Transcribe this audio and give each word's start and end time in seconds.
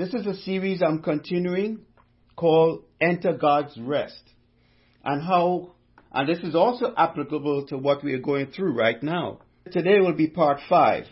This 0.00 0.14
is 0.14 0.26
a 0.26 0.34
series 0.34 0.80
I'm 0.80 1.02
continuing 1.02 1.80
called 2.34 2.84
Enter 3.02 3.34
God's 3.34 3.76
Rest. 3.76 4.22
And 5.04 5.22
how, 5.22 5.72
and 6.10 6.26
this 6.26 6.38
is 6.38 6.54
also 6.54 6.94
applicable 6.96 7.66
to 7.66 7.76
what 7.76 8.02
we 8.02 8.14
are 8.14 8.18
going 8.18 8.46
through 8.46 8.78
right 8.78 9.02
now. 9.02 9.40
Today 9.70 10.00
will 10.00 10.14
be 10.14 10.28
part 10.28 10.60
five. 10.70 11.04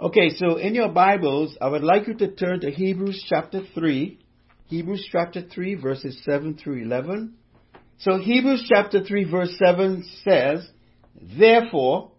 Okay, 0.00 0.30
so 0.30 0.56
in 0.56 0.74
your 0.74 0.88
Bibles, 0.88 1.56
I 1.60 1.68
would 1.68 1.84
like 1.84 2.08
you 2.08 2.14
to 2.14 2.34
turn 2.34 2.58
to 2.62 2.72
Hebrews 2.72 3.24
chapter 3.28 3.60
3. 3.74 4.18
Hebrews 4.66 5.08
chapter 5.12 5.42
3 5.42 5.76
verses 5.76 6.20
7 6.24 6.58
through 6.60 6.82
11. 6.82 7.36
So 7.98 8.18
Hebrews 8.18 8.68
chapter 8.74 9.04
3 9.04 9.30
verse 9.30 9.56
7 9.56 10.04
says, 10.24 10.68
Therefore, 11.38 12.10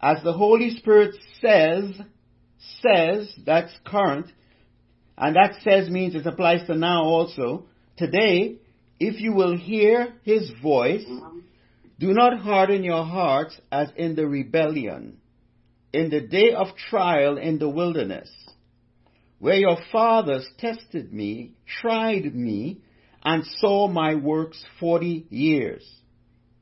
as 0.00 0.22
the 0.24 0.32
Holy 0.32 0.70
Spirit 0.70 1.14
says, 1.42 2.00
says, 2.80 3.34
that's 3.44 3.74
current, 3.84 4.32
and 5.20 5.36
that 5.36 5.56
says 5.62 5.90
means 5.90 6.14
it 6.14 6.26
applies 6.26 6.66
to 6.66 6.74
now 6.74 7.04
also. 7.04 7.66
Today, 7.98 8.56
if 8.98 9.20
you 9.20 9.34
will 9.34 9.54
hear 9.56 10.14
his 10.22 10.50
voice, 10.62 11.04
do 11.98 12.14
not 12.14 12.40
harden 12.40 12.82
your 12.82 13.04
hearts 13.04 13.54
as 13.70 13.88
in 13.96 14.16
the 14.16 14.26
rebellion, 14.26 15.18
in 15.92 16.08
the 16.08 16.22
day 16.22 16.52
of 16.52 16.68
trial 16.88 17.36
in 17.36 17.58
the 17.58 17.68
wilderness, 17.68 18.30
where 19.38 19.58
your 19.58 19.76
fathers 19.92 20.46
tested 20.58 21.12
me, 21.12 21.52
tried 21.80 22.34
me, 22.34 22.80
and 23.22 23.44
saw 23.58 23.88
my 23.88 24.14
works 24.14 24.64
forty 24.78 25.26
years. 25.28 25.86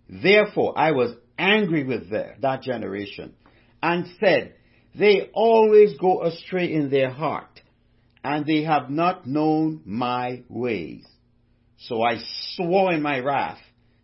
Therefore 0.09 0.77
I 0.77 0.91
was 0.91 1.15
angry 1.39 1.85
with 1.85 2.11
that 2.11 2.63
generation 2.63 3.35
and 3.81 4.07
said, 4.19 4.55
They 4.99 5.31
always 5.33 5.97
go 5.99 6.25
astray 6.25 6.73
in 6.73 6.91
their 6.91 7.11
heart, 7.11 7.61
and 8.25 8.47
they 8.47 8.63
have 8.63 8.91
not 8.91 9.27
known 9.27 9.83
my 9.85 10.43
ways. 10.49 11.05
So 11.79 12.03
I 12.03 12.19
swore 12.55 12.93
in 12.93 13.03
my 13.03 13.21
wrath, 13.21 13.61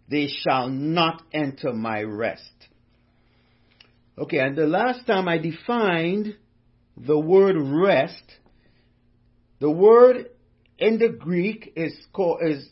They 0.08 0.28
shall 0.28 0.68
not 0.68 1.22
enter 1.32 1.72
my 1.72 2.02
rest. 2.02 2.42
Okay, 4.16 4.38
and 4.38 4.56
the 4.56 4.66
last 4.66 5.06
time 5.06 5.26
I 5.26 5.38
defined 5.38 6.36
the 6.96 7.18
word 7.18 7.56
rest, 7.58 8.22
the 9.58 9.70
word 9.70 10.26
in 10.78 10.98
the 10.98 11.08
Greek 11.08 11.72
is 11.74 11.94
called 12.12 12.40
is 12.44 12.68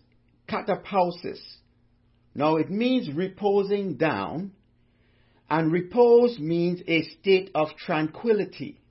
katapausis. 0.48 1.40
Now 2.34 2.56
it 2.56 2.70
means 2.70 3.10
reposing 3.12 3.96
down, 3.96 4.52
and 5.50 5.72
repose 5.72 6.38
means 6.38 6.80
a 6.86 7.02
state 7.20 7.50
of 7.54 7.68
tranquility. 7.77 8.81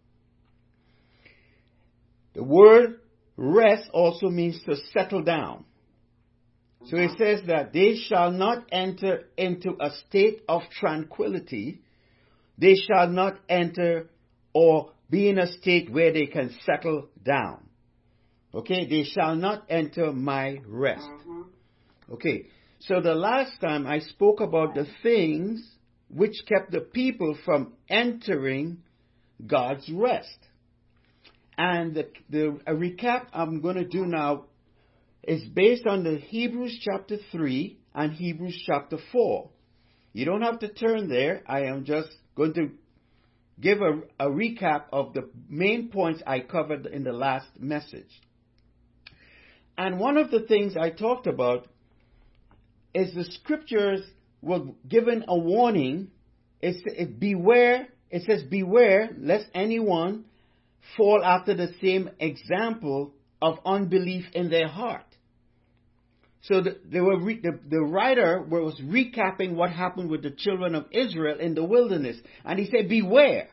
The 2.33 2.43
word 2.43 2.99
rest 3.37 3.89
also 3.93 4.29
means 4.29 4.61
to 4.65 4.75
settle 4.93 5.23
down. 5.23 5.65
So 6.85 6.97
it 6.97 7.11
says 7.17 7.41
that 7.47 7.73
they 7.73 7.95
shall 7.95 8.31
not 8.31 8.65
enter 8.71 9.25
into 9.37 9.75
a 9.79 9.91
state 10.07 10.41
of 10.49 10.61
tranquility. 10.79 11.81
They 12.57 12.75
shall 12.75 13.07
not 13.07 13.37
enter 13.47 14.09
or 14.53 14.91
be 15.09 15.29
in 15.29 15.37
a 15.37 15.51
state 15.51 15.91
where 15.91 16.11
they 16.11 16.25
can 16.25 16.55
settle 16.65 17.09
down. 17.23 17.67
Okay, 18.53 18.87
they 18.87 19.03
shall 19.03 19.35
not 19.35 19.65
enter 19.69 20.11
my 20.11 20.59
rest. 20.65 21.03
Mm-hmm. 21.03 22.13
Okay, 22.13 22.47
so 22.79 22.99
the 22.99 23.15
last 23.15 23.61
time 23.61 23.87
I 23.87 23.99
spoke 23.99 24.41
about 24.41 24.75
the 24.75 24.87
things 25.03 25.65
which 26.09 26.35
kept 26.47 26.71
the 26.71 26.81
people 26.81 27.37
from 27.45 27.73
entering 27.89 28.79
God's 29.45 29.89
rest. 29.93 30.37
And 31.57 31.93
the, 31.95 32.07
the 32.29 32.59
recap 32.67 33.27
I'm 33.33 33.61
going 33.61 33.75
to 33.75 33.85
do 33.85 34.05
now 34.05 34.45
is 35.23 35.43
based 35.49 35.85
on 35.85 36.03
the 36.03 36.17
Hebrews 36.17 36.79
chapter 36.81 37.17
3 37.31 37.77
and 37.93 38.13
Hebrews 38.13 38.63
chapter 38.65 38.97
4. 39.11 39.49
You 40.13 40.25
don't 40.25 40.41
have 40.41 40.59
to 40.59 40.69
turn 40.69 41.09
there. 41.09 41.43
I 41.45 41.63
am 41.65 41.85
just 41.85 42.09
going 42.35 42.53
to 42.55 42.71
give 43.59 43.79
a, 43.81 44.01
a 44.19 44.29
recap 44.29 44.85
of 44.91 45.13
the 45.13 45.29
main 45.47 45.89
points 45.89 46.21
I 46.25 46.39
covered 46.39 46.85
in 46.87 47.03
the 47.03 47.13
last 47.13 47.47
message. 47.59 48.09
And 49.77 49.99
one 49.99 50.17
of 50.17 50.31
the 50.31 50.41
things 50.41 50.75
I 50.75 50.89
talked 50.89 51.27
about 51.27 51.67
is 52.93 53.13
the 53.13 53.23
scriptures 53.23 54.01
were 54.41 54.61
given 54.87 55.25
a 55.27 55.37
warning. 55.37 56.09
It's, 56.61 56.81
it, 56.85 57.19
beware, 57.19 57.87
it 58.09 58.23
says, 58.23 58.43
beware 58.43 59.09
lest 59.17 59.45
anyone 59.53 60.25
fall 60.97 61.23
after 61.23 61.53
the 61.53 61.73
same 61.81 62.09
example 62.19 63.13
of 63.41 63.59
unbelief 63.65 64.25
in 64.33 64.49
their 64.49 64.67
heart. 64.67 65.05
So 66.43 66.61
the, 66.61 66.79
they 66.83 67.01
were 67.01 67.19
re, 67.19 67.39
the, 67.41 67.59
the 67.69 67.81
writer 67.81 68.41
was 68.41 68.79
recapping 68.83 69.53
what 69.53 69.71
happened 69.71 70.09
with 70.09 70.23
the 70.23 70.31
children 70.31 70.73
of 70.73 70.85
Israel 70.91 71.39
in 71.39 71.53
the 71.53 71.63
wilderness. 71.63 72.17
And 72.43 72.59
he 72.59 72.65
said, 72.65 72.89
beware. 72.89 73.49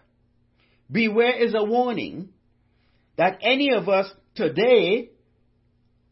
Beware 0.91 1.43
is 1.45 1.55
a 1.55 1.65
warning 1.65 2.31
that 3.17 3.39
any 3.43 3.73
of 3.73 3.89
us 3.89 4.11
today 4.35 5.11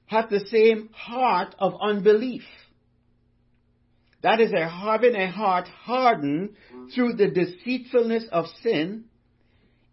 have 0.06 0.28
the 0.28 0.44
same 0.50 0.90
heart 0.92 1.54
of 1.58 1.74
unbelief. 1.80 2.42
That 4.22 4.40
is 4.40 4.52
a 4.52 4.68
having 4.68 5.14
a 5.14 5.30
heart 5.30 5.68
hardened 5.68 6.56
through 6.94 7.14
the 7.14 7.28
deceitfulness 7.28 8.24
of 8.30 8.46
sin, 8.62 9.04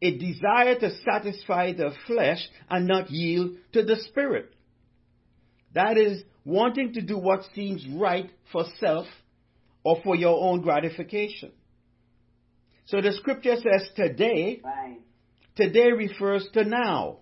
a 0.03 0.17
desire 0.17 0.77
to 0.79 0.91
satisfy 1.05 1.71
the 1.71 1.91
flesh 2.05 2.45
and 2.69 2.87
not 2.87 3.09
yield 3.09 3.55
to 3.71 3.83
the 3.83 3.95
spirit. 4.09 4.53
That 5.73 5.97
is 5.97 6.21
wanting 6.43 6.93
to 6.93 7.01
do 7.01 7.17
what 7.17 7.45
seems 7.55 7.87
right 7.87 8.29
for 8.51 8.65
self 8.81 9.07
or 9.83 10.01
for 10.03 10.15
your 10.15 10.43
own 10.43 10.61
gratification. 10.61 11.51
So 12.85 12.99
the 13.01 13.13
scripture 13.13 13.55
says 13.55 13.89
today, 13.95 14.59
Right. 14.61 14.99
today 15.55 15.91
refers 15.91 16.45
to 16.53 16.65
now, 16.65 17.19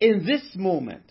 in 0.00 0.24
this 0.24 0.54
moment. 0.54 1.04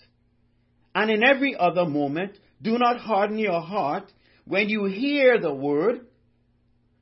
And 0.95 1.11
in 1.11 1.23
every 1.23 1.55
other 1.57 1.85
moment, 1.85 2.37
do 2.61 2.77
not 2.77 2.99
harden 2.99 3.37
your 3.37 3.61
heart 3.61 4.11
when 4.45 4.69
you 4.69 4.85
hear 4.85 5.39
the 5.39 5.53
word. 5.53 6.07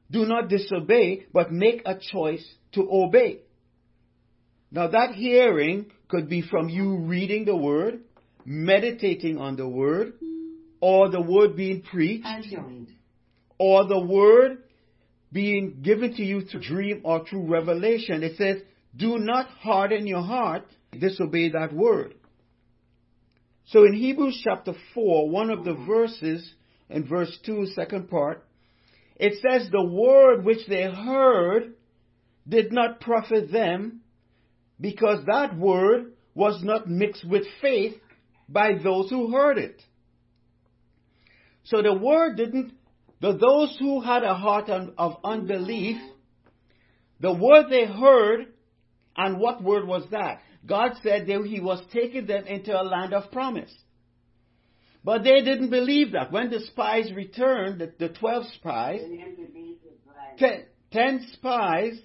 Do 0.10 0.26
not 0.26 0.50
disobey, 0.50 1.28
but 1.32 1.52
make 1.52 1.84
a 1.86 1.96
choice 2.00 2.46
to 2.72 2.88
obey. 2.92 3.42
Now 4.72 4.88
that 4.88 5.16
hearing 5.16 5.92
could 6.08 6.30
be 6.30 6.42
from 6.42 6.70
you 6.70 6.98
reading 6.98 7.46
the 7.46 7.56
word, 7.56 8.02
meditating 8.46 9.38
on 9.38 9.56
the 9.56 9.68
word, 9.68 10.14
or 10.82 11.10
the 11.10 11.22
word 11.22 11.56
being 11.56 11.82
preached, 11.82 12.26
or 13.58 13.86
the 13.86 14.00
word 14.00 14.60
being 15.32 15.82
given 15.82 16.14
to 16.16 16.24
you 16.24 16.42
through 16.42 16.62
dream 16.62 17.02
or 17.04 17.26
through 17.26 17.48
revelation. 17.48 18.24
It 18.24 18.38
says, 18.38 18.58
do 18.96 19.18
not 19.18 19.48
harden 19.48 20.08
your 20.08 20.24
heart, 20.24 20.66
disobey 20.98 21.50
that 21.50 21.74
word. 21.74 22.16
So 23.68 23.86
in 23.86 23.94
Hebrews 23.94 24.42
chapter 24.44 24.74
4, 24.96 25.30
one 25.30 25.52
of 25.52 25.64
the 25.64 25.76
verses, 25.76 26.54
in 26.90 27.08
verse 27.08 27.38
2, 27.46 27.68
second 27.76 28.10
part, 28.10 28.44
it 29.16 29.34
says, 29.42 29.70
The 29.70 29.86
word 29.86 30.44
which 30.44 30.66
they 30.68 30.84
heard 30.84 31.74
did 32.48 32.72
not 32.72 33.00
profit 33.00 33.52
them 33.52 34.02
because 34.80 35.26
that 35.26 35.58
word 35.58 36.14
was 36.34 36.62
not 36.64 36.90
mixed 36.90 37.26
with 37.28 37.44
faith 37.62 37.96
by 38.48 38.74
those 38.82 39.10
who 39.10 39.32
heard 39.32 39.58
it. 39.58 39.82
So 41.64 41.82
the 41.82 41.94
word 41.94 42.38
didn't, 42.38 42.74
the, 43.22 43.34
those 43.34 43.76
who 43.80 44.02
had 44.02 44.24
a 44.24 44.34
heart 44.34 44.70
of 44.70 45.18
unbelief, 45.24 45.98
the 47.20 47.34
word 47.34 47.66
they 47.70 47.86
heard, 47.86 48.48
and 49.16 49.40
what 49.40 49.62
word 49.62 49.86
was 49.86 50.04
that? 50.12 50.42
God 50.66 50.94
said 51.04 51.28
that 51.28 51.46
He 51.46 51.60
was 51.60 51.82
taking 51.92 52.26
them 52.26 52.46
into 52.48 52.72
a 52.72 52.84
land 52.84 53.14
of 53.14 53.32
promise. 53.32 53.72
But 55.04 55.24
they 55.24 55.42
didn't 55.42 55.70
believe 55.70 56.14
that. 56.14 56.32
When 56.32 56.50
the 56.50 56.60
spies 56.62 57.12
returned, 57.14 57.80
the, 57.80 57.94
the 58.00 58.10
12 58.10 58.46
spies, 58.56 59.02
And 59.04 59.22
unbelief 59.22 59.78
is 59.86 59.98
right. 60.08 60.38
ten, 60.38 60.66
10 60.92 61.28
spies 61.34 62.00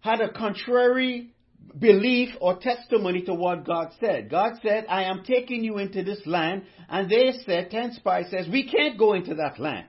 had 0.00 0.20
a 0.20 0.32
contrary 0.32 1.32
belief 1.78 2.30
or 2.40 2.58
testimony 2.58 3.22
to 3.22 3.34
what 3.34 3.64
God 3.64 3.92
said. 4.00 4.30
God 4.30 4.54
said, 4.62 4.86
I 4.88 5.04
am 5.04 5.22
taking 5.24 5.62
you 5.62 5.78
into 5.78 6.02
this 6.02 6.20
land. 6.26 6.64
And 6.88 7.10
they 7.10 7.32
said, 7.46 7.70
10 7.70 7.94
spies 7.94 8.26
says, 8.30 8.46
we 8.50 8.68
can't 8.68 8.98
go 8.98 9.14
into 9.14 9.34
that 9.36 9.58
land. 9.58 9.86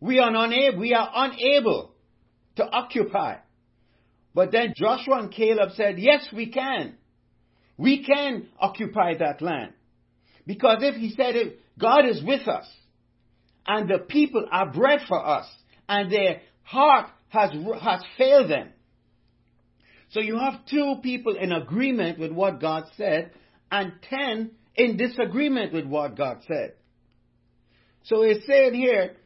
We 0.00 0.18
are 0.18 0.34
unable, 0.34 0.78
we 0.78 0.94
are 0.94 1.10
unable 1.14 1.92
to 2.56 2.64
occupy. 2.64 3.36
But 4.34 4.52
then 4.52 4.74
Joshua 4.76 5.20
and 5.20 5.32
Caleb 5.32 5.70
said, 5.76 5.98
yes, 5.98 6.26
we 6.32 6.50
can. 6.50 6.94
We 7.76 8.04
can 8.04 8.48
occupy 8.58 9.18
that 9.18 9.40
land. 9.42 9.72
Because 10.46 10.78
if 10.80 10.96
he 10.96 11.10
said 11.10 11.34
God 11.78 12.06
is 12.06 12.22
with 12.22 12.46
us, 12.46 12.66
and 13.66 13.88
the 13.88 13.98
people 13.98 14.46
are 14.50 14.70
bread 14.70 15.00
for 15.08 15.24
us, 15.24 15.46
and 15.88 16.12
their 16.12 16.42
heart 16.62 17.10
has, 17.28 17.50
has 17.80 18.02
failed 18.18 18.50
them. 18.50 18.68
So 20.14 20.20
you 20.20 20.38
have 20.38 20.64
two 20.70 20.94
people 21.02 21.34
in 21.36 21.50
agreement 21.50 22.20
with 22.20 22.30
what 22.30 22.60
God 22.60 22.84
said 22.96 23.32
and 23.72 23.94
ten 24.08 24.52
in 24.76 24.96
disagreement 24.96 25.72
with 25.72 25.86
what 25.86 26.16
God 26.16 26.38
said. 26.46 26.74
So 28.04 28.22
it's 28.22 28.46
saying 28.46 28.74
here, 28.74 29.16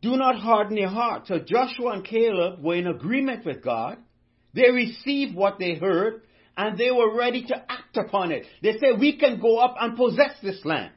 do 0.00 0.16
not 0.16 0.36
harden 0.36 0.76
your 0.76 0.88
heart. 0.88 1.26
So 1.26 1.40
Joshua 1.40 1.94
and 1.94 2.04
Caleb 2.04 2.62
were 2.62 2.76
in 2.76 2.86
agreement 2.86 3.44
with 3.44 3.60
God. 3.64 3.98
They 4.54 4.70
received 4.70 5.34
what 5.34 5.58
they 5.58 5.74
heard 5.74 6.22
and 6.56 6.78
they 6.78 6.92
were 6.92 7.16
ready 7.16 7.44
to 7.46 7.56
act 7.68 7.96
upon 7.96 8.30
it. 8.30 8.44
They 8.62 8.74
say, 8.74 8.92
we 8.96 9.18
can 9.18 9.40
go 9.40 9.58
up 9.58 9.74
and 9.80 9.96
possess 9.96 10.34
this 10.44 10.64
land. 10.64 10.92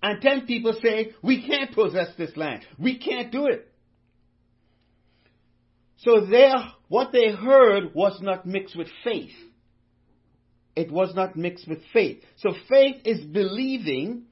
And 0.00 0.22
ten 0.22 0.46
people 0.46 0.78
say, 0.80 1.10
we 1.22 1.44
can't 1.44 1.72
possess 1.72 2.08
this 2.16 2.36
land. 2.36 2.62
We 2.78 2.98
can't 2.98 3.32
do 3.32 3.46
it. 3.46 3.68
So 6.02 6.26
there, 6.26 6.56
what 6.88 7.12
they 7.12 7.30
heard 7.30 7.94
was 7.94 8.20
not 8.20 8.44
mixed 8.44 8.76
with 8.76 8.88
faith. 9.04 9.30
It 10.74 10.90
was 10.90 11.14
not 11.14 11.36
mixed 11.36 11.68
with 11.68 11.78
faith. 11.92 12.22
So 12.36 12.54
faith 12.68 13.02
is 13.04 13.20
believing 13.20 14.24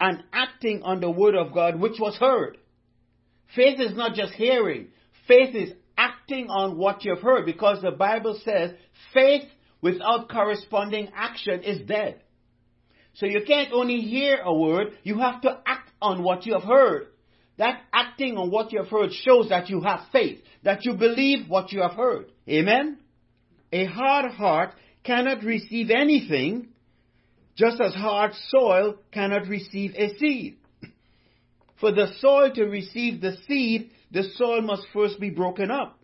and 0.00 0.22
acting 0.32 0.82
on 0.82 1.00
the 1.00 1.10
word 1.10 1.34
of 1.34 1.52
God 1.52 1.80
which 1.80 1.98
was 1.98 2.16
heard. 2.16 2.56
Faith 3.54 3.78
is 3.80 3.96
not 3.96 4.14
just 4.14 4.32
hearing. 4.34 4.88
Faith 5.26 5.54
is 5.54 5.72
acting 5.98 6.48
on 6.48 6.78
what 6.78 7.04
you've 7.04 7.20
heard 7.20 7.44
because 7.44 7.82
the 7.82 7.90
Bible 7.90 8.40
says 8.44 8.70
faith 9.12 9.44
without 9.82 10.30
corresponding 10.30 11.10
action 11.14 11.62
is 11.62 11.86
dead. 11.86 12.22
So 13.14 13.26
you 13.26 13.42
can't 13.46 13.72
only 13.72 14.00
hear 14.00 14.38
a 14.42 14.54
word, 14.54 14.92
you 15.02 15.18
have 15.18 15.42
to 15.42 15.60
act 15.66 15.90
on 16.00 16.22
what 16.22 16.46
you 16.46 16.54
have 16.54 16.62
heard. 16.62 17.08
That 17.58 17.80
acting 17.92 18.38
on 18.38 18.50
what 18.50 18.72
you 18.72 18.78
have 18.80 18.88
heard 18.88 19.12
shows 19.12 19.48
that 19.48 19.68
you 19.68 19.80
have 19.80 20.00
faith, 20.12 20.40
that 20.62 20.84
you 20.84 20.94
believe 20.94 21.48
what 21.48 21.72
you 21.72 21.82
have 21.82 21.92
heard. 21.92 22.30
Amen? 22.48 22.98
A 23.72 23.84
hard 23.84 24.30
heart 24.30 24.70
cannot 25.04 25.42
receive 25.42 25.90
anything, 25.90 26.68
just 27.56 27.80
as 27.80 27.92
hard 27.94 28.32
soil 28.48 28.96
cannot 29.12 29.48
receive 29.48 29.92
a 29.96 30.16
seed. 30.18 30.58
For 31.80 31.90
the 31.90 32.12
soil 32.20 32.52
to 32.54 32.64
receive 32.64 33.20
the 33.20 33.36
seed, 33.48 33.90
the 34.12 34.22
soil 34.36 34.62
must 34.62 34.86
first 34.92 35.18
be 35.18 35.30
broken 35.30 35.70
up. 35.70 35.98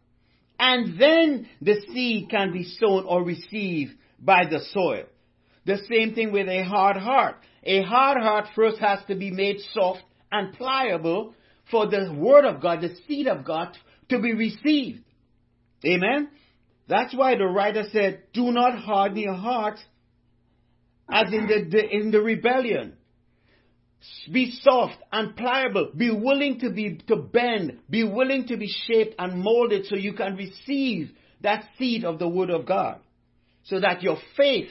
And 0.59 1.01
then 1.01 1.49
the 1.61 1.81
seed 1.93 2.31
can 2.31 2.53
be 2.53 2.65
sown 2.65 3.05
or 3.07 3.23
received 3.23 3.93
by 4.21 4.45
the 4.51 4.61
soil. 4.73 5.05
The 5.67 5.79
same 5.89 6.15
thing 6.15 6.33
with 6.33 6.49
a 6.49 6.65
hard 6.65 6.97
heart. 6.97 7.37
A 7.63 7.83
hard 7.83 8.21
heart 8.21 8.47
first 8.55 8.79
has 8.79 8.99
to 9.07 9.15
be 9.15 9.31
made 9.31 9.61
soft 9.73 10.03
and 10.31 10.53
pliable 10.53 11.35
for 11.71 11.87
the 11.87 12.15
word 12.17 12.45
of 12.45 12.61
God, 12.61 12.81
the 12.81 12.95
seed 13.07 13.27
of 13.27 13.45
God, 13.45 13.77
to 14.09 14.21
be 14.21 14.35
received. 14.35 15.03
Amen? 15.85 16.29
That's 16.89 17.15
why 17.15 17.37
the 17.37 17.47
writer 17.47 17.85
said, 17.93 18.25
do 18.33 18.51
not 18.51 18.79
harden 18.79 19.19
your 19.19 19.35
heart 19.35 19.79
as 21.11 21.33
in 21.33 21.47
the, 21.47 21.89
in 21.91 22.11
the 22.11 22.21
rebellion. 22.21 22.95
Be 24.31 24.51
soft 24.63 24.97
and 25.13 25.35
pliable. 25.35 25.93
Be 25.97 26.11
willing 26.11 26.61
to 26.61 26.71
be, 26.71 26.99
to 27.09 27.17
bend. 27.17 27.79
Be 27.89 28.05
willing 28.05 28.47
to 28.49 28.57
be 28.57 28.69
shaped 28.87 29.15
and 29.19 29.41
molded 29.41 29.87
so 29.87 29.97
you 29.97 30.13
can 30.13 30.37
receive 30.37 31.11
that 31.41 31.65
seed 31.79 32.05
of 32.05 32.19
the 32.19 32.29
word 32.29 32.51
of 32.51 32.67
God. 32.67 33.01
So 33.65 33.81
that 33.81 34.03
your 34.03 34.19
faith 34.37 34.69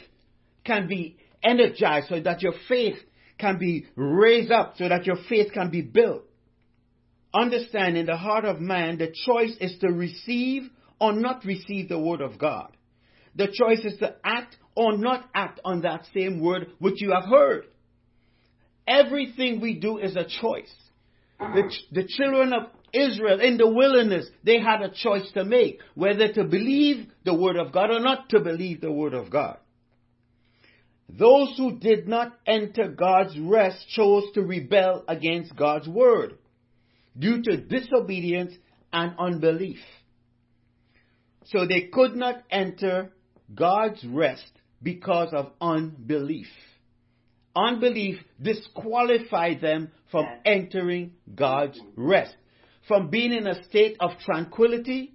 can 0.63 0.88
be 0.88 1.18
energized, 1.44 2.10
so 2.10 2.19
that 2.19 2.44
your 2.44 2.54
faith 2.68 2.98
can 3.40 3.57
be 3.57 3.88
raised 3.95 4.51
up, 4.51 4.75
so 4.78 4.88
that 4.88 5.06
your 5.06 5.18
faith 5.28 5.51
can 5.51 5.72
be 5.72 5.81
built. 5.81 6.24
Understand 7.33 7.97
in 7.97 8.06
the 8.06 8.18
heart 8.18 8.45
of 8.45 8.59
man, 8.59 8.97
the 8.97 9.13
choice 9.25 9.56
is 9.59 9.77
to 9.80 9.88
receive 9.88 10.69
or 11.00 11.13
not 11.13 11.44
receive 11.45 11.89
the 11.89 12.00
word 12.00 12.21
of 12.21 12.38
God. 12.38 12.71
The 13.35 13.47
choice 13.47 13.83
is 13.83 13.97
to 14.00 14.15
act 14.24 14.56
or 14.75 14.97
not 14.97 15.27
act 15.33 15.59
on 15.65 15.81
that 15.81 16.06
same 16.13 16.39
word 16.39 16.68
which 16.80 17.01
you 17.01 17.12
have 17.12 17.25
heard. 17.25 17.65
Everything 18.88 19.62
we 19.62 19.75
do 19.75 19.97
is 19.97 20.15
a 20.15 20.25
choice. 20.25 20.74
The, 21.39 21.74
the 21.91 22.07
children 22.07 22.53
of 22.53 22.69
Israel 22.94 23.39
in 23.39 23.57
the 23.57 23.68
wilderness, 23.68 24.27
they 24.44 24.59
had 24.59 24.81
a 24.81 24.94
choice 24.94 25.30
to 25.33 25.44
make 25.44 25.80
whether 25.95 26.31
to 26.31 26.44
believe 26.44 27.07
the 27.25 27.33
word 27.33 27.57
of 27.57 27.71
God 27.71 27.89
or 27.89 28.00
not 28.00 28.30
to 28.30 28.39
believe 28.39 28.81
the 28.81 28.91
word 28.91 29.13
of 29.13 29.31
God. 29.31 29.57
Those 31.09 31.56
who 31.57 31.80
did 31.80 32.07
not 32.07 32.33
enter 32.45 32.88
God's 32.89 33.38
rest 33.39 33.88
chose 33.89 34.25
to 34.35 34.41
rebel 34.41 35.03
against 35.07 35.56
God's 35.56 35.88
word 35.88 36.38
due 37.18 37.42
to 37.44 37.57
disobedience 37.57 38.54
and 38.92 39.13
unbelief. 39.19 39.80
So 41.45 41.65
they 41.68 41.89
could 41.92 42.15
not 42.15 42.44
enter 42.50 43.12
God's 43.54 44.04
rest 44.06 44.51
because 44.81 45.33
of 45.33 45.51
unbelief. 45.60 46.48
Unbelief 47.56 48.19
disqualified 48.42 49.62
them 49.62 49.92
from 50.10 50.25
entering 50.45 51.13
God's 51.36 51.80
rest, 51.95 52.36
from 52.88 53.10
being 53.10 53.31
in 53.31 53.45
a 53.45 53.63
state 53.66 53.98
of 54.00 54.12
tranquility, 54.25 55.13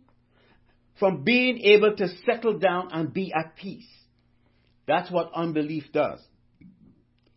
from 0.98 1.24
being 1.24 1.58
able 1.58 1.96
to 1.96 2.08
settle 2.26 2.58
down 2.58 2.90
and 2.92 3.12
be 3.12 3.32
at 3.32 3.56
peace. 3.56 3.88
That's 4.86 5.10
what 5.10 5.30
unbelief 5.34 5.84
does. 5.92 6.20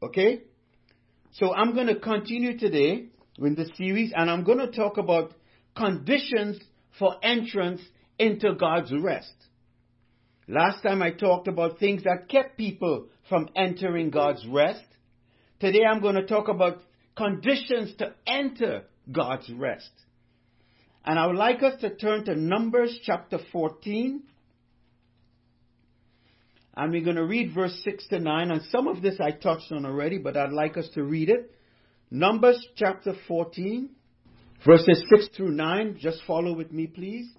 Okay? 0.01 0.41
So 1.33 1.53
I'm 1.53 1.73
going 1.73 1.87
to 1.87 1.99
continue 1.99 2.57
today 2.57 3.07
in 3.37 3.55
the 3.55 3.69
series 3.77 4.11
and 4.15 4.29
I'm 4.29 4.43
going 4.43 4.59
to 4.59 4.71
talk 4.71 4.97
about 4.97 5.33
conditions 5.75 6.59
for 6.99 7.15
entrance 7.23 7.81
into 8.19 8.53
God's 8.55 8.91
rest. 8.93 9.33
Last 10.47 10.83
time 10.83 11.01
I 11.01 11.11
talked 11.11 11.47
about 11.47 11.79
things 11.79 12.03
that 12.03 12.27
kept 12.27 12.57
people 12.57 13.07
from 13.29 13.47
entering 13.55 14.09
God's 14.09 14.45
rest. 14.47 14.83
Today 15.59 15.83
I'm 15.89 16.01
going 16.01 16.15
to 16.15 16.25
talk 16.25 16.49
about 16.49 16.81
conditions 17.15 17.95
to 17.99 18.13
enter 18.27 18.83
God's 19.11 19.49
rest. 19.49 19.89
And 21.05 21.17
I 21.17 21.27
would 21.27 21.35
like 21.35 21.63
us 21.63 21.79
to 21.81 21.95
turn 21.95 22.25
to 22.25 22.35
Numbers 22.35 22.99
chapter 23.03 23.39
14. 23.51 24.23
And 26.75 26.91
we're 26.91 27.03
going 27.03 27.15
to 27.15 27.25
read 27.25 27.53
verse 27.53 27.79
6 27.83 28.07
to 28.09 28.19
9. 28.19 28.51
And 28.51 28.61
some 28.71 28.87
of 28.87 29.01
this 29.01 29.15
I 29.19 29.31
touched 29.31 29.71
on 29.71 29.85
already, 29.85 30.17
but 30.17 30.37
I'd 30.37 30.51
like 30.51 30.77
us 30.77 30.87
to 30.93 31.03
read 31.03 31.29
it. 31.29 31.55
Numbers 32.13 32.67
chapter 32.75 33.13
14, 33.25 33.89
verses 34.65 35.01
6 35.09 35.29
through 35.35 35.51
9. 35.51 35.97
Just 35.97 36.19
follow 36.27 36.53
with 36.53 36.71
me, 36.73 36.85
please. 36.85 37.31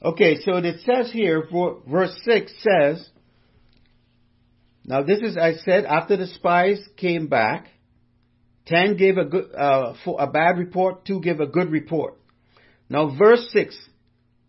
Okay, 0.00 0.36
so 0.44 0.56
it 0.58 0.80
says 0.86 1.10
here, 1.12 1.42
verse 1.90 2.16
6 2.24 2.52
says, 2.62 3.08
now 4.84 5.02
this 5.02 5.18
is, 5.18 5.36
I 5.36 5.54
said, 5.54 5.84
after 5.84 6.16
the 6.16 6.28
spies 6.28 6.80
came 6.96 7.26
back, 7.26 7.66
10 8.66 8.96
gave 8.96 9.18
a 9.18 9.24
good, 9.24 9.52
uh, 9.52 9.94
a 10.18 10.26
bad 10.28 10.56
report, 10.56 11.04
2 11.04 11.20
gave 11.20 11.40
a 11.40 11.46
good 11.46 11.70
report. 11.70 12.14
Now 12.88 13.14
verse 13.18 13.48
6, 13.52 13.76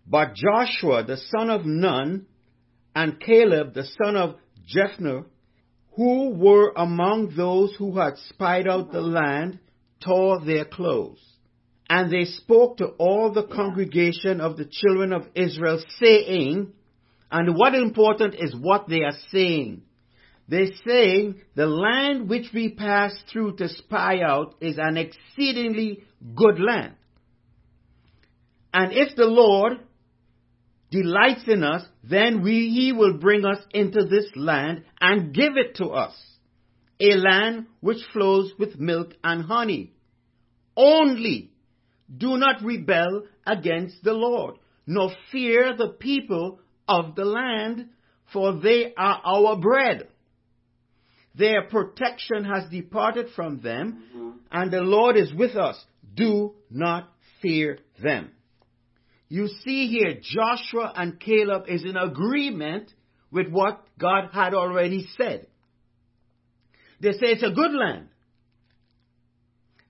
but 0.05 0.35
Joshua 0.35 1.03
the 1.03 1.17
son 1.17 1.49
of 1.49 1.65
Nun 1.65 2.27
and 2.95 3.19
Caleb 3.19 3.73
the 3.73 3.85
son 4.01 4.15
of 4.15 4.35
Jephunneh, 4.73 5.25
who 5.95 6.29
were 6.35 6.71
among 6.75 7.33
those 7.35 7.75
who 7.77 7.97
had 7.97 8.17
spied 8.29 8.67
out 8.67 8.91
the 8.91 9.01
land, 9.01 9.59
tore 10.03 10.43
their 10.45 10.65
clothes. 10.65 11.19
And 11.89 12.11
they 12.11 12.25
spoke 12.25 12.77
to 12.77 12.87
all 12.97 13.31
the 13.31 13.47
congregation 13.47 14.39
of 14.41 14.57
the 14.57 14.69
children 14.69 15.11
of 15.11 15.27
Israel, 15.35 15.83
saying, 15.99 16.71
and 17.31 17.55
what 17.57 17.75
important 17.75 18.35
is 18.35 18.55
what 18.55 18.87
they 18.87 19.01
are 19.01 19.17
saying. 19.31 19.83
They're 20.47 20.73
saying, 20.85 21.41
the 21.55 21.67
land 21.67 22.29
which 22.29 22.47
we 22.53 22.69
passed 22.69 23.23
through 23.31 23.57
to 23.57 23.69
spy 23.69 24.21
out 24.21 24.55
is 24.61 24.77
an 24.79 24.97
exceedingly 24.97 26.03
good 26.35 26.59
land. 26.59 26.95
And 28.73 28.91
if 28.93 29.15
the 29.15 29.25
Lord 29.25 29.79
delights 30.91 31.43
in 31.47 31.63
us, 31.63 31.83
then 32.03 32.41
we, 32.41 32.69
he 32.69 32.91
will 32.91 33.17
bring 33.17 33.45
us 33.45 33.59
into 33.71 34.05
this 34.05 34.25
land 34.35 34.83
and 34.99 35.33
give 35.33 35.53
it 35.55 35.75
to 35.75 35.87
us. 35.87 36.15
A 36.99 37.15
land 37.15 37.67
which 37.79 37.99
flows 38.11 38.51
with 38.59 38.79
milk 38.79 39.13
and 39.23 39.45
honey. 39.45 39.93
Only 40.75 41.51
do 42.15 42.37
not 42.37 42.63
rebel 42.63 43.23
against 43.45 44.03
the 44.03 44.13
Lord, 44.13 44.55
nor 44.85 45.11
fear 45.31 45.75
the 45.77 45.89
people 45.89 46.59
of 46.87 47.15
the 47.15 47.25
land, 47.25 47.89
for 48.33 48.59
they 48.59 48.93
are 48.97 49.21
our 49.23 49.57
bread. 49.57 50.07
Their 51.35 51.63
protection 51.69 52.43
has 52.43 52.69
departed 52.69 53.27
from 53.35 53.61
them, 53.61 54.03
mm-hmm. 54.13 54.29
and 54.51 54.71
the 54.71 54.81
Lord 54.81 55.15
is 55.15 55.33
with 55.33 55.55
us. 55.55 55.81
Do 56.15 56.55
not 56.69 57.09
fear 57.41 57.79
them. 58.01 58.31
You 59.29 59.47
see 59.63 59.87
here, 59.87 60.19
Joshua 60.21 60.91
and 60.95 61.19
Caleb 61.19 61.65
is 61.67 61.85
in 61.85 61.95
agreement 61.95 62.91
with 63.31 63.47
what 63.49 63.83
God 63.99 64.29
had 64.33 64.55
already 64.55 65.07
said. 65.17 65.45
They 66.99 67.11
say 67.11 67.27
it's 67.27 67.43
a 67.43 67.51
good 67.51 67.71
land. 67.71 68.09